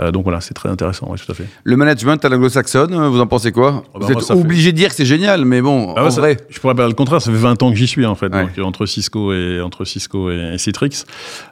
Euh, 0.01 0.11
donc, 0.11 0.25
voilà, 0.25 0.41
c'est 0.41 0.55
très 0.55 0.69
intéressant, 0.69 1.09
oui, 1.11 1.19
tout 1.25 1.31
à 1.31 1.35
fait. 1.35 1.47
Le 1.65 1.77
management 1.77 2.25
à 2.25 2.29
l'anglo-saxonne, 2.29 2.95
vous 3.09 3.21
en 3.21 3.27
pensez 3.27 3.53
quoi? 3.53 3.85
Ah 3.95 3.99
bah 3.99 4.07
Vous 4.07 4.13
moi, 4.13 4.23
êtes 4.23 4.27
fait- 4.29 4.33
obligé 4.35 4.73
de 4.73 4.77
dire 4.77 4.89
que 4.89 4.95
c'est 4.95 5.05
génial, 5.05 5.45
mais 5.45 5.61
bon, 5.61 5.93
Ah 5.97 6.03
en 6.03 6.05
ouais, 6.07 6.11
ça- 6.11 6.21
vrai. 6.21 6.37
je 6.49 6.59
pourrais 6.61 6.75
pas 6.75 6.83
dire 6.83 6.89
le 6.89 6.95
contraire, 6.95 7.21
ça 7.21 7.31
fait 7.31 7.37
20 7.37 7.63
ans 7.63 7.71
que 7.71 7.77
j'y 7.77 7.87
suis 7.87 8.07
en 8.07 8.15
fait, 8.15 8.33
Ouais. 8.35 8.47
donc, 8.57 8.67
entre 8.67 8.87
Cisco 8.87 9.33
et 9.33 9.61
entre 9.61 9.85
Cisco 9.85 10.31
et, 10.31 10.53
et 10.55 10.59
Citrix. 10.59 11.05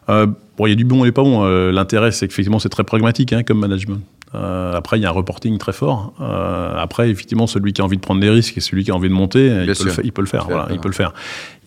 Euh, 0.09 0.27
bon, 0.59 0.67
il 0.67 0.71
y 0.71 0.73
a 0.73 0.77
du 0.77 0.85
bon 0.85 1.05
et 1.05 1.13
pas 1.13 1.23
bon. 1.23 1.45
Euh, 1.45 1.73
L'intérêt, 1.73 2.13
c'est 2.13 2.29
qu'effectivement, 2.29 2.59
c'est 2.59 2.69
très 2.69 2.85
pragmatique 2.85 3.33
hein, 3.33 3.43
comme 3.43 3.59
management. 3.61 4.01
Euh, 4.35 4.73
après, 4.75 4.99
il 4.99 5.03
y 5.03 5.07
a 5.07 5.09
un 5.09 5.13
reporting 5.13 5.57
très 5.57 5.73
fort. 5.73 6.13
Euh, 6.21 6.75
après, 6.77 7.09
effectivement, 7.11 7.47
celui 7.47 7.73
qui 7.73 7.81
a 7.81 7.85
envie 7.85 7.97
de 7.97 8.03
prendre 8.03 8.21
des 8.21 8.29
risques 8.29 8.59
et 8.59 8.61
celui 8.61 8.85
qui 8.85 8.91
a 8.91 8.95
envie 8.95 9.09
de 9.09 9.15
monter, 9.15 9.47
il 9.47 9.67
peut, 9.67 9.85
le, 9.85 9.91
fa- 9.93 10.03
il 10.05 10.13
peut 10.13 10.21
le 10.23 10.27
faire. 10.27 10.47
Voilà, 10.47 10.69
il 10.73 10.81
peut 10.81 10.89
le 10.89 10.95
faire. 10.95 11.13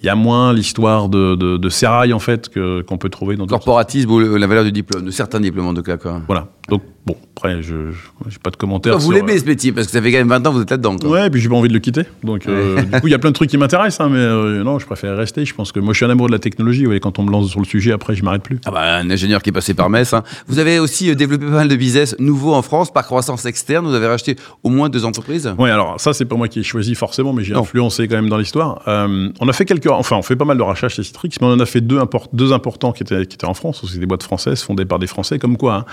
Il 0.01 0.06
y 0.06 0.10
a 0.10 0.15
moins 0.15 0.53
l'histoire 0.53 1.10
de, 1.10 1.36
de, 1.36 1.58
de 1.58 1.70
sérail 1.70 2.13
en 2.13 2.20
fait 2.20 2.50
que- 2.50 2.82
qu'on 2.82 2.98
peut 2.98 3.10
trouver 3.10 3.36
dans 3.36 3.44
d'autres. 3.46 3.53
Corporatisme 3.65 4.10
ou 4.12 4.20
le- 4.20 4.38
la 4.38 4.48
valeur 4.48 4.63
du 4.63 4.72
diplôme, 4.72 5.06
de 5.06 5.12
certains 5.12 5.39
diplômes 5.39 5.68
en 5.68 5.74
tout 5.74 5.84
cas. 5.84 5.98
Quoi. 5.98 6.22
Voilà. 6.27 6.48
Donc 6.70 6.84
bon, 7.06 7.15
après, 7.36 7.63
je 7.63 7.74
n'ai 7.75 8.32
pas 8.44 8.51
de 8.51 8.56
commentaires. 8.56 8.94
vous 8.98 9.06
sur- 9.06 9.12
l'aimez 9.12 9.38
ce 9.39 9.46
métier 9.46 9.72
parce 9.72 9.88
que 9.88 9.91
ça 9.94 10.01
fait 10.01 10.12
quand 10.12 10.20
même 10.20 10.27
20 10.29 10.46
ans 10.46 10.51
que 10.51 10.56
vous 10.58 10.62
êtes 10.62 10.70
là-dedans. 10.72 10.96
quoi. 10.98 11.10
Ouais, 11.10 11.27
et 11.27 11.29
puis 11.32 11.41
j'ai 11.41 11.50
pas 11.50 11.56
envie 11.56 11.68
de 11.68 11.74
le 11.74 11.79
quitter. 11.79 12.03
Donc, 12.24 12.48
euh, 12.48 12.82
du 12.84 13.01
coup, 13.01 13.08
il 13.08 13.10
y 13.10 13.13
a 13.15 13.20
plein 13.20 13.32
de 13.32 13.36
trucs 13.36 13.50
qui 13.50 13.58
m'intéressent, 13.58 14.01
hein, 14.06 14.10
mais 14.12 14.20
euh, 14.20 14.63
non, 14.63 14.77
je 14.77 14.86
préfère 14.86 15.18
rester. 15.18 15.44
Je 15.46 15.53
pense 15.56 15.72
que 15.72 15.79
moi, 15.79 15.94
je 15.94 15.98
suis 15.98 16.06
un 16.06 16.10
amoureux 16.12 16.29
de 16.29 16.34
la 16.36 16.39
technologie. 16.39 16.82
Vous 16.82 16.86
voyez, 16.89 17.00
quand 17.00 17.18
on 17.18 17.24
me 17.24 17.32
lance 17.32 17.50
sur 17.50 17.60
le 17.60 17.65
sujet, 17.65 17.91
après, 17.91 18.13
je 18.15 18.24
m'arrête 18.24 18.44
plus. 18.44 18.60
Ah 18.65 18.72
bah, 18.72 18.98
un 18.98 19.10
ingénieur 19.10 19.41
qui 19.41 19.50
est 19.50 19.53
passé 19.53 19.74
par 19.74 19.89
Metz. 19.89 20.13
hein. 20.13 20.24
Vous 20.48 20.60
avez 20.60 20.77
aussi 20.79 21.10
euh, 21.10 21.15
développé 21.15 21.46
pas 21.46 21.51
mal 21.51 21.68
de 21.68 21.75
business 21.75 22.15
nouveaux 22.20 22.53
en 22.53 22.62
France 22.62 22.94
par 22.94 23.06
croissance 23.06 23.46
externe. 23.46 23.88
Vous 23.88 23.96
avez 23.96 24.08
racheté 24.08 24.36
au 24.63 24.70
moins 24.70 24.89
deux 24.89 25.03
entreprises. 25.06 25.51
Ouais, 25.58 25.72
alors 25.72 26.00
ça, 26.00 26.13
c'est 26.13 26.25
pas 26.25 26.36
moi 26.36 26.48
qui 26.48 26.60
ai 26.60 26.63
choisi 26.63 26.94
forcément, 26.94 27.34
mais 27.34 27.44
j'ai 27.44 27.53
Non. 27.56 27.62
influencé 27.62 28.08
quand 28.08 28.15
même 28.18 28.29
dans 28.29 28.38
l'histoire. 28.38 28.84
Euh, 28.88 29.29
on 29.39 29.50
a 29.50 29.53
fait 29.53 29.65
quelques, 29.65 29.88
enfin, 29.98 30.15
on 30.17 30.22
fait 30.22 30.36
pas 30.36 30.46
mal 30.46 30.58
de 30.58 30.63
rachats 30.63 30.89
chez 30.89 31.03
Citrix, 31.03 31.29
mais 31.41 31.48
on 31.48 31.51
en 31.51 31.60
a 31.60 31.65
fait 31.65 31.81
deux, 31.81 32.00
import- 32.00 32.29
deux 32.34 32.53
importants 32.53 32.91
qui 32.91 33.03
étaient, 33.03 33.25
qui 33.25 33.36
étaient 33.36 33.46
en 33.48 33.53
France. 33.53 33.84
C'est 33.91 34.00
des 34.00 34.05
boîtes 34.05 34.24
françaises 34.24 34.62
fondées 34.62 34.86
par 34.86 35.00
des 35.00 35.08
Français, 35.08 35.39
comme 35.39 35.58
quoi. 35.58 35.75
hein. 35.75 35.86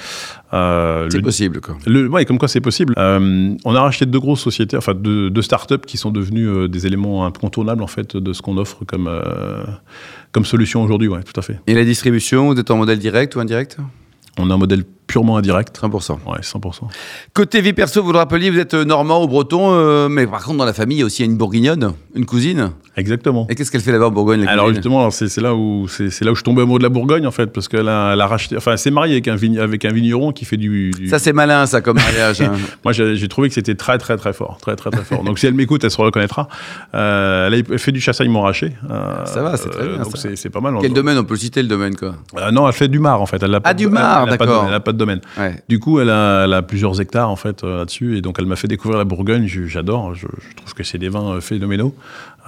Euh, 0.52 1.08
C'est 1.10 1.18
le- 1.18 1.22
possible. 1.22 1.60
Quoi. 1.60 1.76
Le, 1.86 2.08
ouais, 2.08 2.24
comme 2.24 2.38
quoi 2.38 2.48
c'est 2.48 2.60
possible. 2.60 2.94
Euh, 2.98 3.54
on 3.64 3.74
a 3.74 3.80
racheté 3.80 4.06
deux 4.06 4.20
grosses 4.20 4.40
sociétés, 4.42 4.76
enfin 4.76 4.94
deux, 4.94 5.30
deux 5.30 5.42
startups 5.42 5.78
qui 5.86 5.96
sont 5.96 6.10
devenues 6.10 6.48
euh, 6.48 6.68
des 6.68 6.86
éléments 6.86 7.26
incontournables 7.26 7.82
en 7.82 7.86
fait 7.86 8.16
de 8.16 8.32
ce 8.32 8.42
qu'on 8.42 8.56
offre 8.58 8.84
comme 8.84 9.10
comme 10.32 10.44
solution 10.44 10.82
aujourd'hui. 10.82 11.08
Ouais, 11.08 11.22
tout 11.22 11.38
à 11.38 11.42
fait. 11.42 11.60
Et 11.66 11.74
la 11.74 11.84
distribution, 11.84 12.52
vous 12.52 12.58
êtes 12.60 12.70
en 12.70 12.76
modèle 12.76 12.98
direct 12.98 13.36
ou 13.36 13.40
indirect? 13.40 13.78
On 14.38 14.50
a 14.50 14.54
un 14.54 14.58
modèle 14.58 14.84
purement 15.06 15.36
indirect. 15.36 15.78
100%. 15.80 16.12
Ouais, 16.26 16.38
100%. 16.42 16.60
Côté 17.32 17.60
vie 17.60 17.72
perso, 17.72 18.02
vous 18.02 18.12
le 18.12 18.18
rappeliez, 18.18 18.50
vous 18.50 18.58
êtes 18.58 18.74
euh, 18.74 18.84
normand 18.84 19.22
ou 19.22 19.28
breton, 19.28 19.72
euh, 19.72 20.08
mais 20.08 20.26
par 20.26 20.42
contre 20.44 20.58
dans 20.58 20.64
la 20.64 20.72
famille, 20.72 20.96
il 20.98 21.00
y 21.00 21.02
a 21.02 21.06
aussi 21.06 21.24
une 21.24 21.36
bourguignonne, 21.36 21.92
une 22.14 22.26
cousine. 22.26 22.72
Exactement. 22.96 23.46
Et 23.50 23.54
qu'est-ce 23.54 23.70
qu'elle 23.70 23.82
fait 23.82 23.92
là-bas 23.92 24.06
en 24.06 24.10
Bourgogne 24.10 24.44
la 24.44 24.50
Alors 24.50 24.68
justement, 24.72 25.10
c'est 25.10 25.36
là 25.40 25.54
où 25.54 25.86
c'est 25.86 26.22
là 26.24 26.32
où 26.32 26.34
je 26.34 26.42
tombais 26.42 26.62
amoureux 26.62 26.78
de 26.78 26.82
la 26.84 26.88
Bourgogne 26.88 27.26
en 27.26 27.30
fait, 27.30 27.48
parce 27.48 27.68
qu'elle 27.68 27.88
a, 27.90 28.14
elle 28.14 28.20
a 28.22 28.26
racheté, 28.26 28.56
enfin, 28.56 28.76
s'est 28.78 28.90
mariée 28.90 29.12
avec 29.14 29.28
un 29.28 29.36
avec 29.58 29.84
un 29.84 29.92
vigneron 29.92 30.32
qui 30.32 30.44
fait 30.46 30.56
du. 30.56 30.90
du- 30.92 31.08
Ça 31.08 31.18
c'est 31.18 31.34
malin 31.34 31.66
ça 31.66 31.82
comme 31.82 31.96
mariage. 31.96 32.40
hein. 32.40 32.52
Moi, 32.84 32.92
j'ai 32.94 33.28
trouvé 33.28 33.48
que 33.48 33.54
c'était 33.54 33.74
très 33.74 33.98
très 33.98 34.16
très 34.16 34.32
fort, 34.32 34.56
très 34.62 34.76
très 34.76 34.90
très 34.90 35.04
fort. 35.04 35.22
Donc 35.24 35.38
si 35.38 35.46
elle 35.46 35.52
m'écoute, 35.54 35.84
elle 35.84 35.90
se 35.90 36.00
reconnaîtra. 36.00 36.48
Euh, 36.94 37.48
elle 37.48 37.54
a 37.54 37.58
elle 37.70 37.78
fait 37.78 37.92
du 37.92 38.00
chassagne 38.00 38.30
montrachet. 38.30 38.72
Euh, 38.90 39.24
Ça 39.26 39.42
va, 39.42 39.56
c'est 39.58 39.68
très 39.68 39.86
bien, 39.86 39.98
Donc 39.98 40.16
c'est 40.16 40.50
pas 40.50 40.60
mal. 40.60 40.74
Quel 40.80 40.92
domaine 40.94 41.18
On 41.18 41.24
peut 41.24 41.36
citer 41.36 41.60
le 41.62 41.68
domaine 41.68 41.94
quoi? 41.96 42.14
Non, 42.50 42.66
elle 42.66 42.72
fait 42.74 42.88
du 42.88 42.98
mar 42.98 43.20
en 43.20 43.26
fait. 43.26 43.42
Elle 43.42 43.54
a 43.54 43.60
pas 43.60 43.68
Ah, 43.70 43.74
de- 43.74 43.78
du 43.78 43.88
mar, 43.88 44.24
pas 44.24 44.36
d'accord. 44.38 44.62
Elle 44.64 44.70
n'a 44.70 44.80
pas 44.80 44.92
de 44.96 44.98
domaine. 44.98 45.20
Ouais. 45.38 45.62
Du 45.68 45.78
coup, 45.78 46.00
elle 46.00 46.10
a, 46.10 46.44
elle 46.44 46.52
a 46.52 46.62
plusieurs 46.62 47.00
hectares 47.00 47.30
en 47.30 47.36
fait 47.36 47.62
euh, 47.62 47.78
là-dessus, 47.78 48.16
et 48.16 48.22
donc 48.22 48.36
elle 48.38 48.46
m'a 48.46 48.56
fait 48.56 48.68
découvrir 48.68 48.98
la 48.98 49.04
Bourgogne. 49.04 49.46
J'adore. 49.46 50.14
Je, 50.14 50.26
je 50.26 50.56
trouve 50.56 50.74
que 50.74 50.82
c'est 50.82 50.98
des 50.98 51.08
vins 51.08 51.34
euh, 51.34 51.40
phénoménaux. 51.40 51.94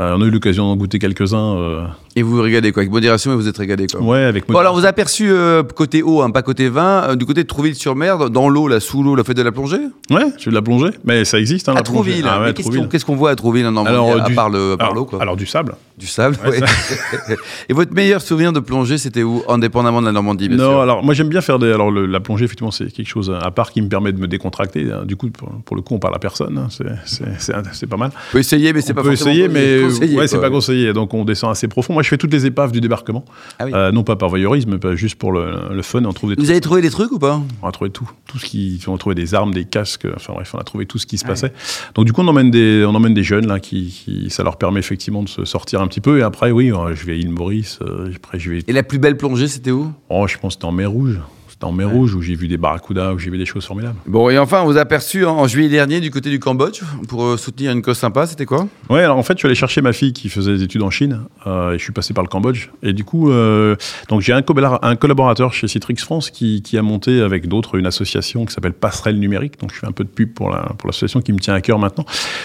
Euh, 0.01 0.15
on 0.17 0.23
a 0.23 0.27
eu 0.27 0.31
l'occasion 0.31 0.65
d'en 0.65 0.77
goûter 0.77 0.99
quelques-uns. 0.99 1.89
Et 2.19 2.23
vous 2.23 2.37
vous 2.37 2.43
régalez 2.43 2.73
quoi 2.73 2.81
Avec 2.83 2.91
modération 2.91 3.33
et 3.33 3.37
vous 3.37 3.47
êtes 3.47 3.57
régalé 3.59 3.87
quoi. 3.87 4.01
ouais, 4.01 4.25
avec. 4.25 4.49
Bon 4.49 4.59
alors 4.59 4.75
on 4.75 4.79
vous 4.81 4.85
a 4.87 4.89
aperçu 4.89 5.31
euh, 5.31 5.63
côté 5.63 6.03
eau, 6.03 6.21
hein, 6.23 6.31
pas 6.31 6.43
côté 6.43 6.69
vin, 6.69 7.05
euh, 7.11 7.15
du 7.15 7.27
côté 7.27 7.43
de 7.45 7.49
Trouville-sur-Mer, 7.49 8.31
dans 8.31 8.49
l'eau, 8.49 8.67
là 8.67 8.81
sous 8.81 9.03
l'eau, 9.05 9.15
la 9.15 9.23
fête 9.23 9.37
de 9.37 9.43
la 9.43 9.53
plongée? 9.53 9.79
Ouais, 10.11 10.27
je 10.37 10.45
fais 10.45 10.51
de 10.51 10.55
la 10.57 10.63
plongée, 10.63 10.91
mais 11.05 11.25
ça 11.25 11.39
existe. 11.39 11.69
Hein, 11.69 11.73
À 11.73 11.77
la. 11.77 11.83
Trouville. 11.83 12.25
Ah 12.29 12.43
ouais, 12.43 12.53
qu'est-ce 12.55 13.05
qu'on 13.05 13.15
voit 13.15 13.31
à 13.31 13.37
Trouville 13.37 13.67
en 13.67 13.73
Normandie 13.73 13.95
Alors, 14.11 14.25
à 14.25 14.29
du- 14.29 14.35
part 14.35 14.51
le- 14.51 14.77
par 14.77 14.87
alors, 14.89 14.97
l'eau 14.97 15.05
quoi? 15.05 15.23
alors, 15.23 15.37
du 15.37 15.47
sable. 15.47 15.77
Du 15.97 16.07
sable, 16.07 16.37
Ouais, 16.45 16.61
ouais. 16.61 16.67
Et 17.69 17.73
votre 17.73 17.93
meilleur 17.95 18.21
souvenir 18.21 18.53
de 18.53 18.61
plongée, 18.61 18.99
c'était 18.99 19.23
où 19.23 19.43
Indépendamment 19.49 20.01
de 20.01 20.07
la 20.07 20.13
Normandie, 20.13 20.49
bien 20.49 20.59
non, 20.59 20.71
sûr? 20.71 20.81
alors 20.81 21.03
moi 21.05 21.15
j'aime 21.15 21.29
bien 21.29 21.41
faire 21.41 21.59
des. 21.59 21.71
Alors 21.73 21.91
le- 21.91 22.07
la 22.07 22.21
plongée, 22.21 22.45
effectivement, 22.47 22.71
c'est 22.71 22.91
quelque 22.93 23.09
chose 23.09 23.33
à 23.41 23.51
part 23.51 23.71
qui 23.71 23.81
me 23.83 23.89
permet 23.89 24.13
de 24.13 24.21
me 24.21 24.27
décontracter. 24.29 24.89
hein. 24.93 25.05
Du 25.05 25.17
coup, 25.17 25.29
pour, 25.31 25.49
pour 25.65 25.77
le 25.77 25.83
coup, 25.83 25.95
on 25.95 25.99
parle 25.99 26.15
à 26.17 26.19
personne. 26.19 26.59
hein. 26.59 26.69
C'est- 27.05 27.87
pas 27.87 27.97
mal. 27.97 28.11
On 28.31 28.33
peut 28.33 28.39
essayer, 28.39 28.73
mais 28.73 28.81
c'est 28.81 28.93
pas 28.95 29.03
peut 29.03 29.09
forcément 29.11 29.31
essayer, 29.31 29.49
mais 29.49 29.83
conseillé, 29.83 30.17
ouais, 30.19 30.27
c'est 30.29 30.41
pas 30.41 30.51
conseillé. 30.51 30.93
Donc 30.93 31.15
on 31.15 31.25
descend 31.25 31.51
assez 31.51 31.69
profond. 31.69 31.93
Moi, 31.95 32.03
je 32.09 32.15
fais 32.15 32.17
toutes 32.19 32.33
les 32.33 32.47
épaves 32.47 32.73
du 32.73 32.81
débarquement. 32.81 33.27
Ah 33.59 33.67
oui. 33.67 33.73
Euh, 33.75 33.93
non 33.93 34.03
pas 34.03 34.17
par 34.17 34.31
voyeurisme, 34.31 34.79
pas 34.79 34.97
juste 34.97 35.17
pour 35.17 35.31
le, 35.31 35.53
le 35.71 35.83
fun. 35.83 36.03
On 36.07 36.13
trouve 36.15 36.35
des 36.35 36.43
Vous 36.43 36.49
avez 36.51 36.63
trouvé 36.63 36.81
des 36.81 36.89
trucs 36.89 37.13
ou 37.13 37.19
pas? 37.19 37.39
On 37.61 37.69
a 37.69 37.71
trouvé 37.73 37.91
tout, 37.91 38.11
tout 38.27 38.39
ce 38.39 38.47
qui, 38.47 38.81
on 38.87 38.95
a 38.95 38.99
trouvé 38.99 39.15
des 39.15 39.35
armes, 39.35 39.53
des 39.53 39.67
casques, 39.67 40.07
enfin 40.17 40.33
bref, 40.33 40.55
on 40.55 40.59
a 40.59 40.65
trouvé 40.65 40.87
tout 40.87 40.97
ce 40.97 41.05
qui 41.05 41.19
se 41.19 41.25
Ah 41.27 41.29
ouais. 41.29 41.33
passait. 41.35 41.53
Donc 41.95 42.07
du 42.07 42.15
coup, 42.15 42.23
on 42.23 42.29
emmène 42.29 42.51
des, 42.51 42.87
on 42.89 42.95
emmène 42.95 43.13
des 43.13 43.23
jeunes 43.25 43.47
là, 43.47 43.61
qui, 43.61 43.89
qui- 43.89 44.31
ça 44.31 44.43
leur 44.43 44.57
permet 44.57 44.81
effectivement 44.81 45.23
de 45.23 45.29
se 45.29 45.45
sortir 45.45 45.83
un 45.83 45.87
petit 45.87 46.01
peu. 46.01 46.19
Et 46.19 46.23
après, 46.23 46.51
oui, 46.51 46.73
euh, 46.73 46.95
je 46.95 47.05
vais 47.05 47.13
à 47.13 47.17
île 47.17 47.29
Maurice. 47.31 47.79
euh, 47.83 48.11
après, 48.17 48.39
je 48.39 48.51
vais. 48.53 48.59
Et 48.67 48.73
la 48.73 48.83
plus 48.83 48.99
belle 48.99 49.19
plongée, 49.19 49.49
c'était 49.49 49.71
où? 49.71 49.93
Oh, 50.09 50.27
je 50.27 50.39
pense 50.39 50.55
que 50.55 50.61
c'était 50.61 50.65
en 50.65 50.73
mer 50.73 50.91
Rouge. 50.91 51.21
C'était 51.59 51.67
en 51.67 51.73
mer 51.73 51.91
Rouge 51.91 52.15
où 52.15 52.23
j'ai 52.23 52.37
vu 52.37 52.47
des 52.47 52.57
barracudas, 52.57 53.15
où 53.15 53.19
j'ai 53.19 53.31
vu 53.31 53.37
des 53.39 53.45
choses 53.45 53.67
formidables. 53.67 53.97
Bon, 54.07 54.31
et 54.31 54.39
enfin, 54.39 54.63
on 54.63 54.67
vous 54.67 54.77
a 54.79 54.81
aperçu 54.83 55.25
en, 55.25 55.39
en 55.39 55.49
juillet 55.49 55.69
dernier 55.69 55.99
du 55.99 56.13
côté 56.13 56.31
du 56.31 56.39
Cambodge 56.39 56.83
pour 57.09 57.25
euh, 57.25 57.37
soutenir 57.37 57.73
une 57.73 57.83
cause 57.83 57.99
sympa, 57.99 58.29
c'était 58.29 58.47
quoi? 58.47 58.69
Ouais, 58.89 59.03
alors 59.03 59.17
en 59.19 59.25
fait, 59.25 59.33
je 59.33 59.39
suis 59.39 59.47
allé 59.47 59.57
chercher 59.57 59.83
ma 59.83 59.93
fille 59.93 60.13
qui 60.13 60.29
faisait 60.29 60.53
des 60.57 60.63
études 60.63 60.83
en 60.83 60.91
Chine 60.91 61.23
euh, 61.49 61.73
et 61.73 61.79
je 61.79 61.83
suis 61.83 61.93
passé 61.93 62.15
par 62.15 62.23
le 62.23 62.29
Cambodge. 62.29 62.69
Et 62.85 62.93
du 62.93 63.03
coup, 63.03 63.33
euh, 63.33 63.75
donc 64.09 64.21
j'ai 64.21 64.33
un, 64.33 64.41
collabora- 64.43 64.79
un 64.83 64.95
collaborateur 64.95 65.53
chez 65.53 65.67
Citrix 65.67 65.97
France 65.97 66.31
qui, 66.31 66.63
qui 66.63 66.79
a 66.79 66.83
monté 66.83 67.21
avec 67.23 67.49
d'autres 67.49 67.75
une 67.77 67.87
association 67.87 68.47
qui 68.47 68.55
s'appelle 68.55 68.73
Passerelle 68.75 69.19
Numérique. 69.19 69.59
Donc 69.59 69.73
je 69.75 69.81
fais 69.81 69.87
un 69.89 69.93
peu 69.93 70.05
de 70.05 70.11
pub 70.11 70.33
pour 70.35 70.51
la 70.51 70.61
pour 70.79 70.87
l'association 70.87 71.23
qui 71.23 71.33
me 71.33 71.41
tient 71.41 71.55
à 71.55 71.61
cœur 71.61 71.81
maintenant. 71.81 72.05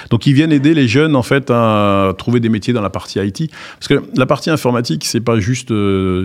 Donc 0.10 0.26
ils 0.26 0.34
viennent 0.34 0.52
aider 0.52 0.74
les 0.74 0.88
jeunes 0.88 1.16
en 1.16 1.22
fait 1.22 1.52
à 1.52 2.14
trouver 2.18 2.40
des 2.40 2.50
métiers 2.50 2.74
dans 2.74 2.82
la 2.82 2.90
partie 2.90 3.20
IT 3.20 3.52
parce 3.80 3.88
que 3.90 4.02
la 4.18 4.26
partie 4.26 4.50
informatique 4.50 5.06
c'est 5.06 5.22
pas 5.22 5.40
juste 5.40 5.72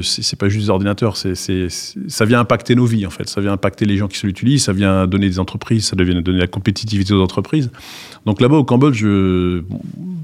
c'est 0.03 0.39
pas 0.39 0.49
juste 0.49 0.65
des 0.65 0.71
ordinateurs, 0.71 1.19
c'est- 1.19 1.35
ça 2.09 2.25
vient 2.25 2.41
impacter 2.41 2.77
nos 2.79 2.87
vies 2.87 3.07
en 3.07 3.11
fait. 3.11 3.29
Ça 3.29 3.41
vient 3.41 3.53
impacter 3.53 3.85
les 3.85 3.97
gens 3.99 4.09
qui 4.09 4.25
l'utilisent, 4.27 4.65
ça 4.65 4.73
vient 4.73 5.07
donner 5.07 5.29
des 5.29 5.39
entreprises, 5.39 5.85
ça 5.89 5.97
vient 6.03 6.21
donner 6.23 6.39
la 6.39 6.47
compétitivité 6.47 7.13
aux 7.13 7.21
entreprises. 7.23 7.71
Donc 8.27 8.41
là-bas 8.41 8.57
au 8.57 8.65
Cambodge, 8.65 9.05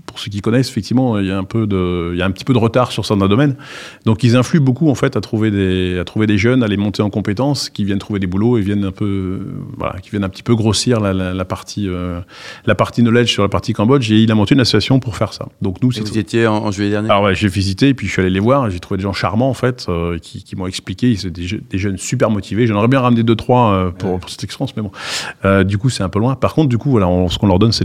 pour 0.06 0.18
ceux 0.18 0.30
qui 0.30 0.40
connaissent, 0.40 0.68
effectivement, 0.68 1.18
il 1.18 1.26
y 1.26 1.30
a 1.30 1.38
un 1.38 1.44
peu 1.44 1.66
de, 1.66 2.10
il 2.12 2.18
y 2.18 2.22
a 2.22 2.26
un 2.26 2.30
petit 2.30 2.44
peu 2.44 2.52
de 2.52 2.58
retard 2.58 2.92
sur 2.92 3.04
certains 3.04 3.28
domaines. 3.28 3.56
Donc 4.04 4.22
ils 4.22 4.36
influent 4.36 4.60
beaucoup 4.62 4.88
en 4.90 4.94
fait 4.94 5.16
à 5.16 5.20
trouver 5.20 5.50
des, 5.50 5.98
à 5.98 6.04
trouver 6.04 6.26
des 6.26 6.38
jeunes, 6.38 6.62
à 6.62 6.68
les 6.68 6.76
monter 6.76 7.02
en 7.02 7.10
compétences, 7.10 7.70
qui 7.70 7.84
viennent 7.84 7.98
trouver 7.98 8.20
des 8.20 8.26
boulots 8.26 8.58
et 8.58 8.60
viennent 8.60 8.84
un 8.84 8.92
peu, 8.92 9.40
voilà, 9.78 9.98
qui 10.00 10.10
viennent 10.10 10.24
un 10.24 10.28
petit 10.28 10.42
peu 10.42 10.54
grossir 10.54 11.00
la, 11.00 11.12
la, 11.12 11.34
la 11.34 11.44
partie, 11.44 11.88
euh, 11.88 12.20
la 12.66 12.74
partie 12.74 13.02
knowledge 13.02 13.30
sur 13.32 13.42
la 13.42 13.48
partie 13.48 13.72
Cambodge. 13.72 14.10
Et 14.10 14.22
il 14.22 14.30
a 14.30 14.34
monté 14.34 14.54
une 14.54 14.60
association 14.60 15.00
pour 15.00 15.16
faire 15.16 15.32
ça. 15.32 15.48
Donc 15.62 15.82
nous, 15.82 15.90
Vous 15.90 16.18
étiez 16.18 16.46
en, 16.46 16.56
en 16.56 16.70
juillet 16.70 16.90
dernier? 16.90 17.10
Alors 17.10 17.24
ouais, 17.24 17.34
j'ai 17.34 17.48
visité 17.48 17.88
et 17.88 17.94
puis 17.94 18.06
je 18.06 18.12
suis 18.12 18.20
allé 18.20 18.30
les 18.30 18.40
voir. 18.40 18.70
J'ai 18.70 18.80
trouvé 18.80 18.98
des 18.98 19.02
gens 19.04 19.12
charmants 19.12 19.48
en 19.50 19.54
fait 19.54 19.86
euh, 19.88 20.18
qui, 20.18 20.42
qui 20.44 20.56
m'ont 20.56 20.66
expliqué. 20.66 21.16
C'est 21.16 21.30
des, 21.30 21.46
je- 21.46 21.56
des 21.56 21.78
jeunes 21.78 21.96
super 21.98 22.30
motivés. 22.30 22.43
J'aimerais 22.48 22.88
bien 22.88 23.00
ramener 23.00 23.22
deux 23.22 23.36
trois 23.36 23.72
euh, 23.72 23.90
pour, 23.90 24.18
pour 24.20 24.30
cette 24.30 24.44
expérience, 24.44 24.74
mais 24.76 24.82
bon. 24.82 24.90
Euh, 25.44 25.64
du 25.64 25.78
coup, 25.78 25.90
c'est 25.90 26.02
un 26.02 26.08
peu 26.08 26.18
loin. 26.18 26.34
Par 26.34 26.54
contre, 26.54 26.68
du 26.68 26.78
coup, 26.78 26.90
voilà, 26.90 27.08
on- 27.08 27.28
ce 27.28 27.38
qu'on 27.38 27.46
leur 27.46 27.58
donne, 27.58 27.72
c'est 27.72 27.84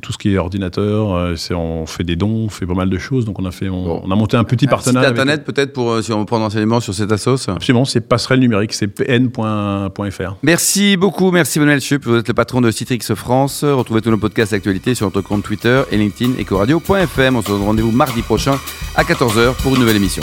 tout 0.00 0.12
ce 0.12 0.18
qui 0.18 0.32
est 0.34 0.38
ordinateur. 0.38 1.12
euh, 1.14 1.36
c'est 1.36 1.54
on 1.54 1.86
fait 1.86 2.04
des 2.04 2.16
dons, 2.16 2.44
on 2.46 2.48
fait 2.48 2.66
pas 2.66 2.74
mal 2.74 2.88
de 2.90 2.98
choses. 2.98 3.24
Donc 3.24 3.38
on 3.38 3.44
a 3.44 3.50
fait, 3.50 3.68
on, 3.68 3.84
Bon. 3.84 4.02
on 4.04 4.10
a 4.10 4.14
monté 4.16 4.36
un 4.36 4.44
petit 4.44 4.56
Un 4.56 4.58
site 4.60 4.70
partenariat. 4.70 5.08
avec- 5.08 5.18
internet 5.20 5.44
peut-être 5.44 5.72
pour 5.72 6.02
si 6.02 6.12
on 6.12 6.20
veut 6.20 6.24
prendre 6.26 6.44
enseignement 6.44 6.80
sur 6.80 6.94
cette 6.94 7.12
assos 7.12 7.48
Absolument, 7.48 7.84
c'est 7.84 8.00
passerelle 8.00 8.40
numérique, 8.40 8.72
c'est 8.72 8.86
pn.fr. 8.88 10.36
Merci 10.42 10.96
beaucoup, 10.96 11.30
merci 11.30 11.58
Manuel 11.60 11.80
Chup, 11.80 12.04
vous 12.04 12.16
êtes 12.16 12.28
le 12.28 12.34
patron 12.34 12.60
de 12.60 12.70
Citrix 12.70 13.00
France. 13.14 13.64
Retrouvez 13.64 14.00
tous 14.00 14.10
nos 14.10 14.18
podcasts 14.18 14.52
d'actualité 14.52 14.94
sur 14.94 15.06
notre 15.06 15.20
compte 15.20 15.42
Twitter 15.42 15.82
et 15.90 15.96
LinkedIn 15.96 16.32
ecoradio.fm. 16.40 17.36
On 17.36 17.42
se 17.42 17.48
donne 17.48 17.62
rendez-vous 17.62 17.92
mardi 17.92 18.22
prochain 18.22 18.56
à 18.96 19.04
14h 19.04 19.54
pour 19.62 19.74
une 19.74 19.80
nouvelle 19.80 19.96
émission. 19.96 20.22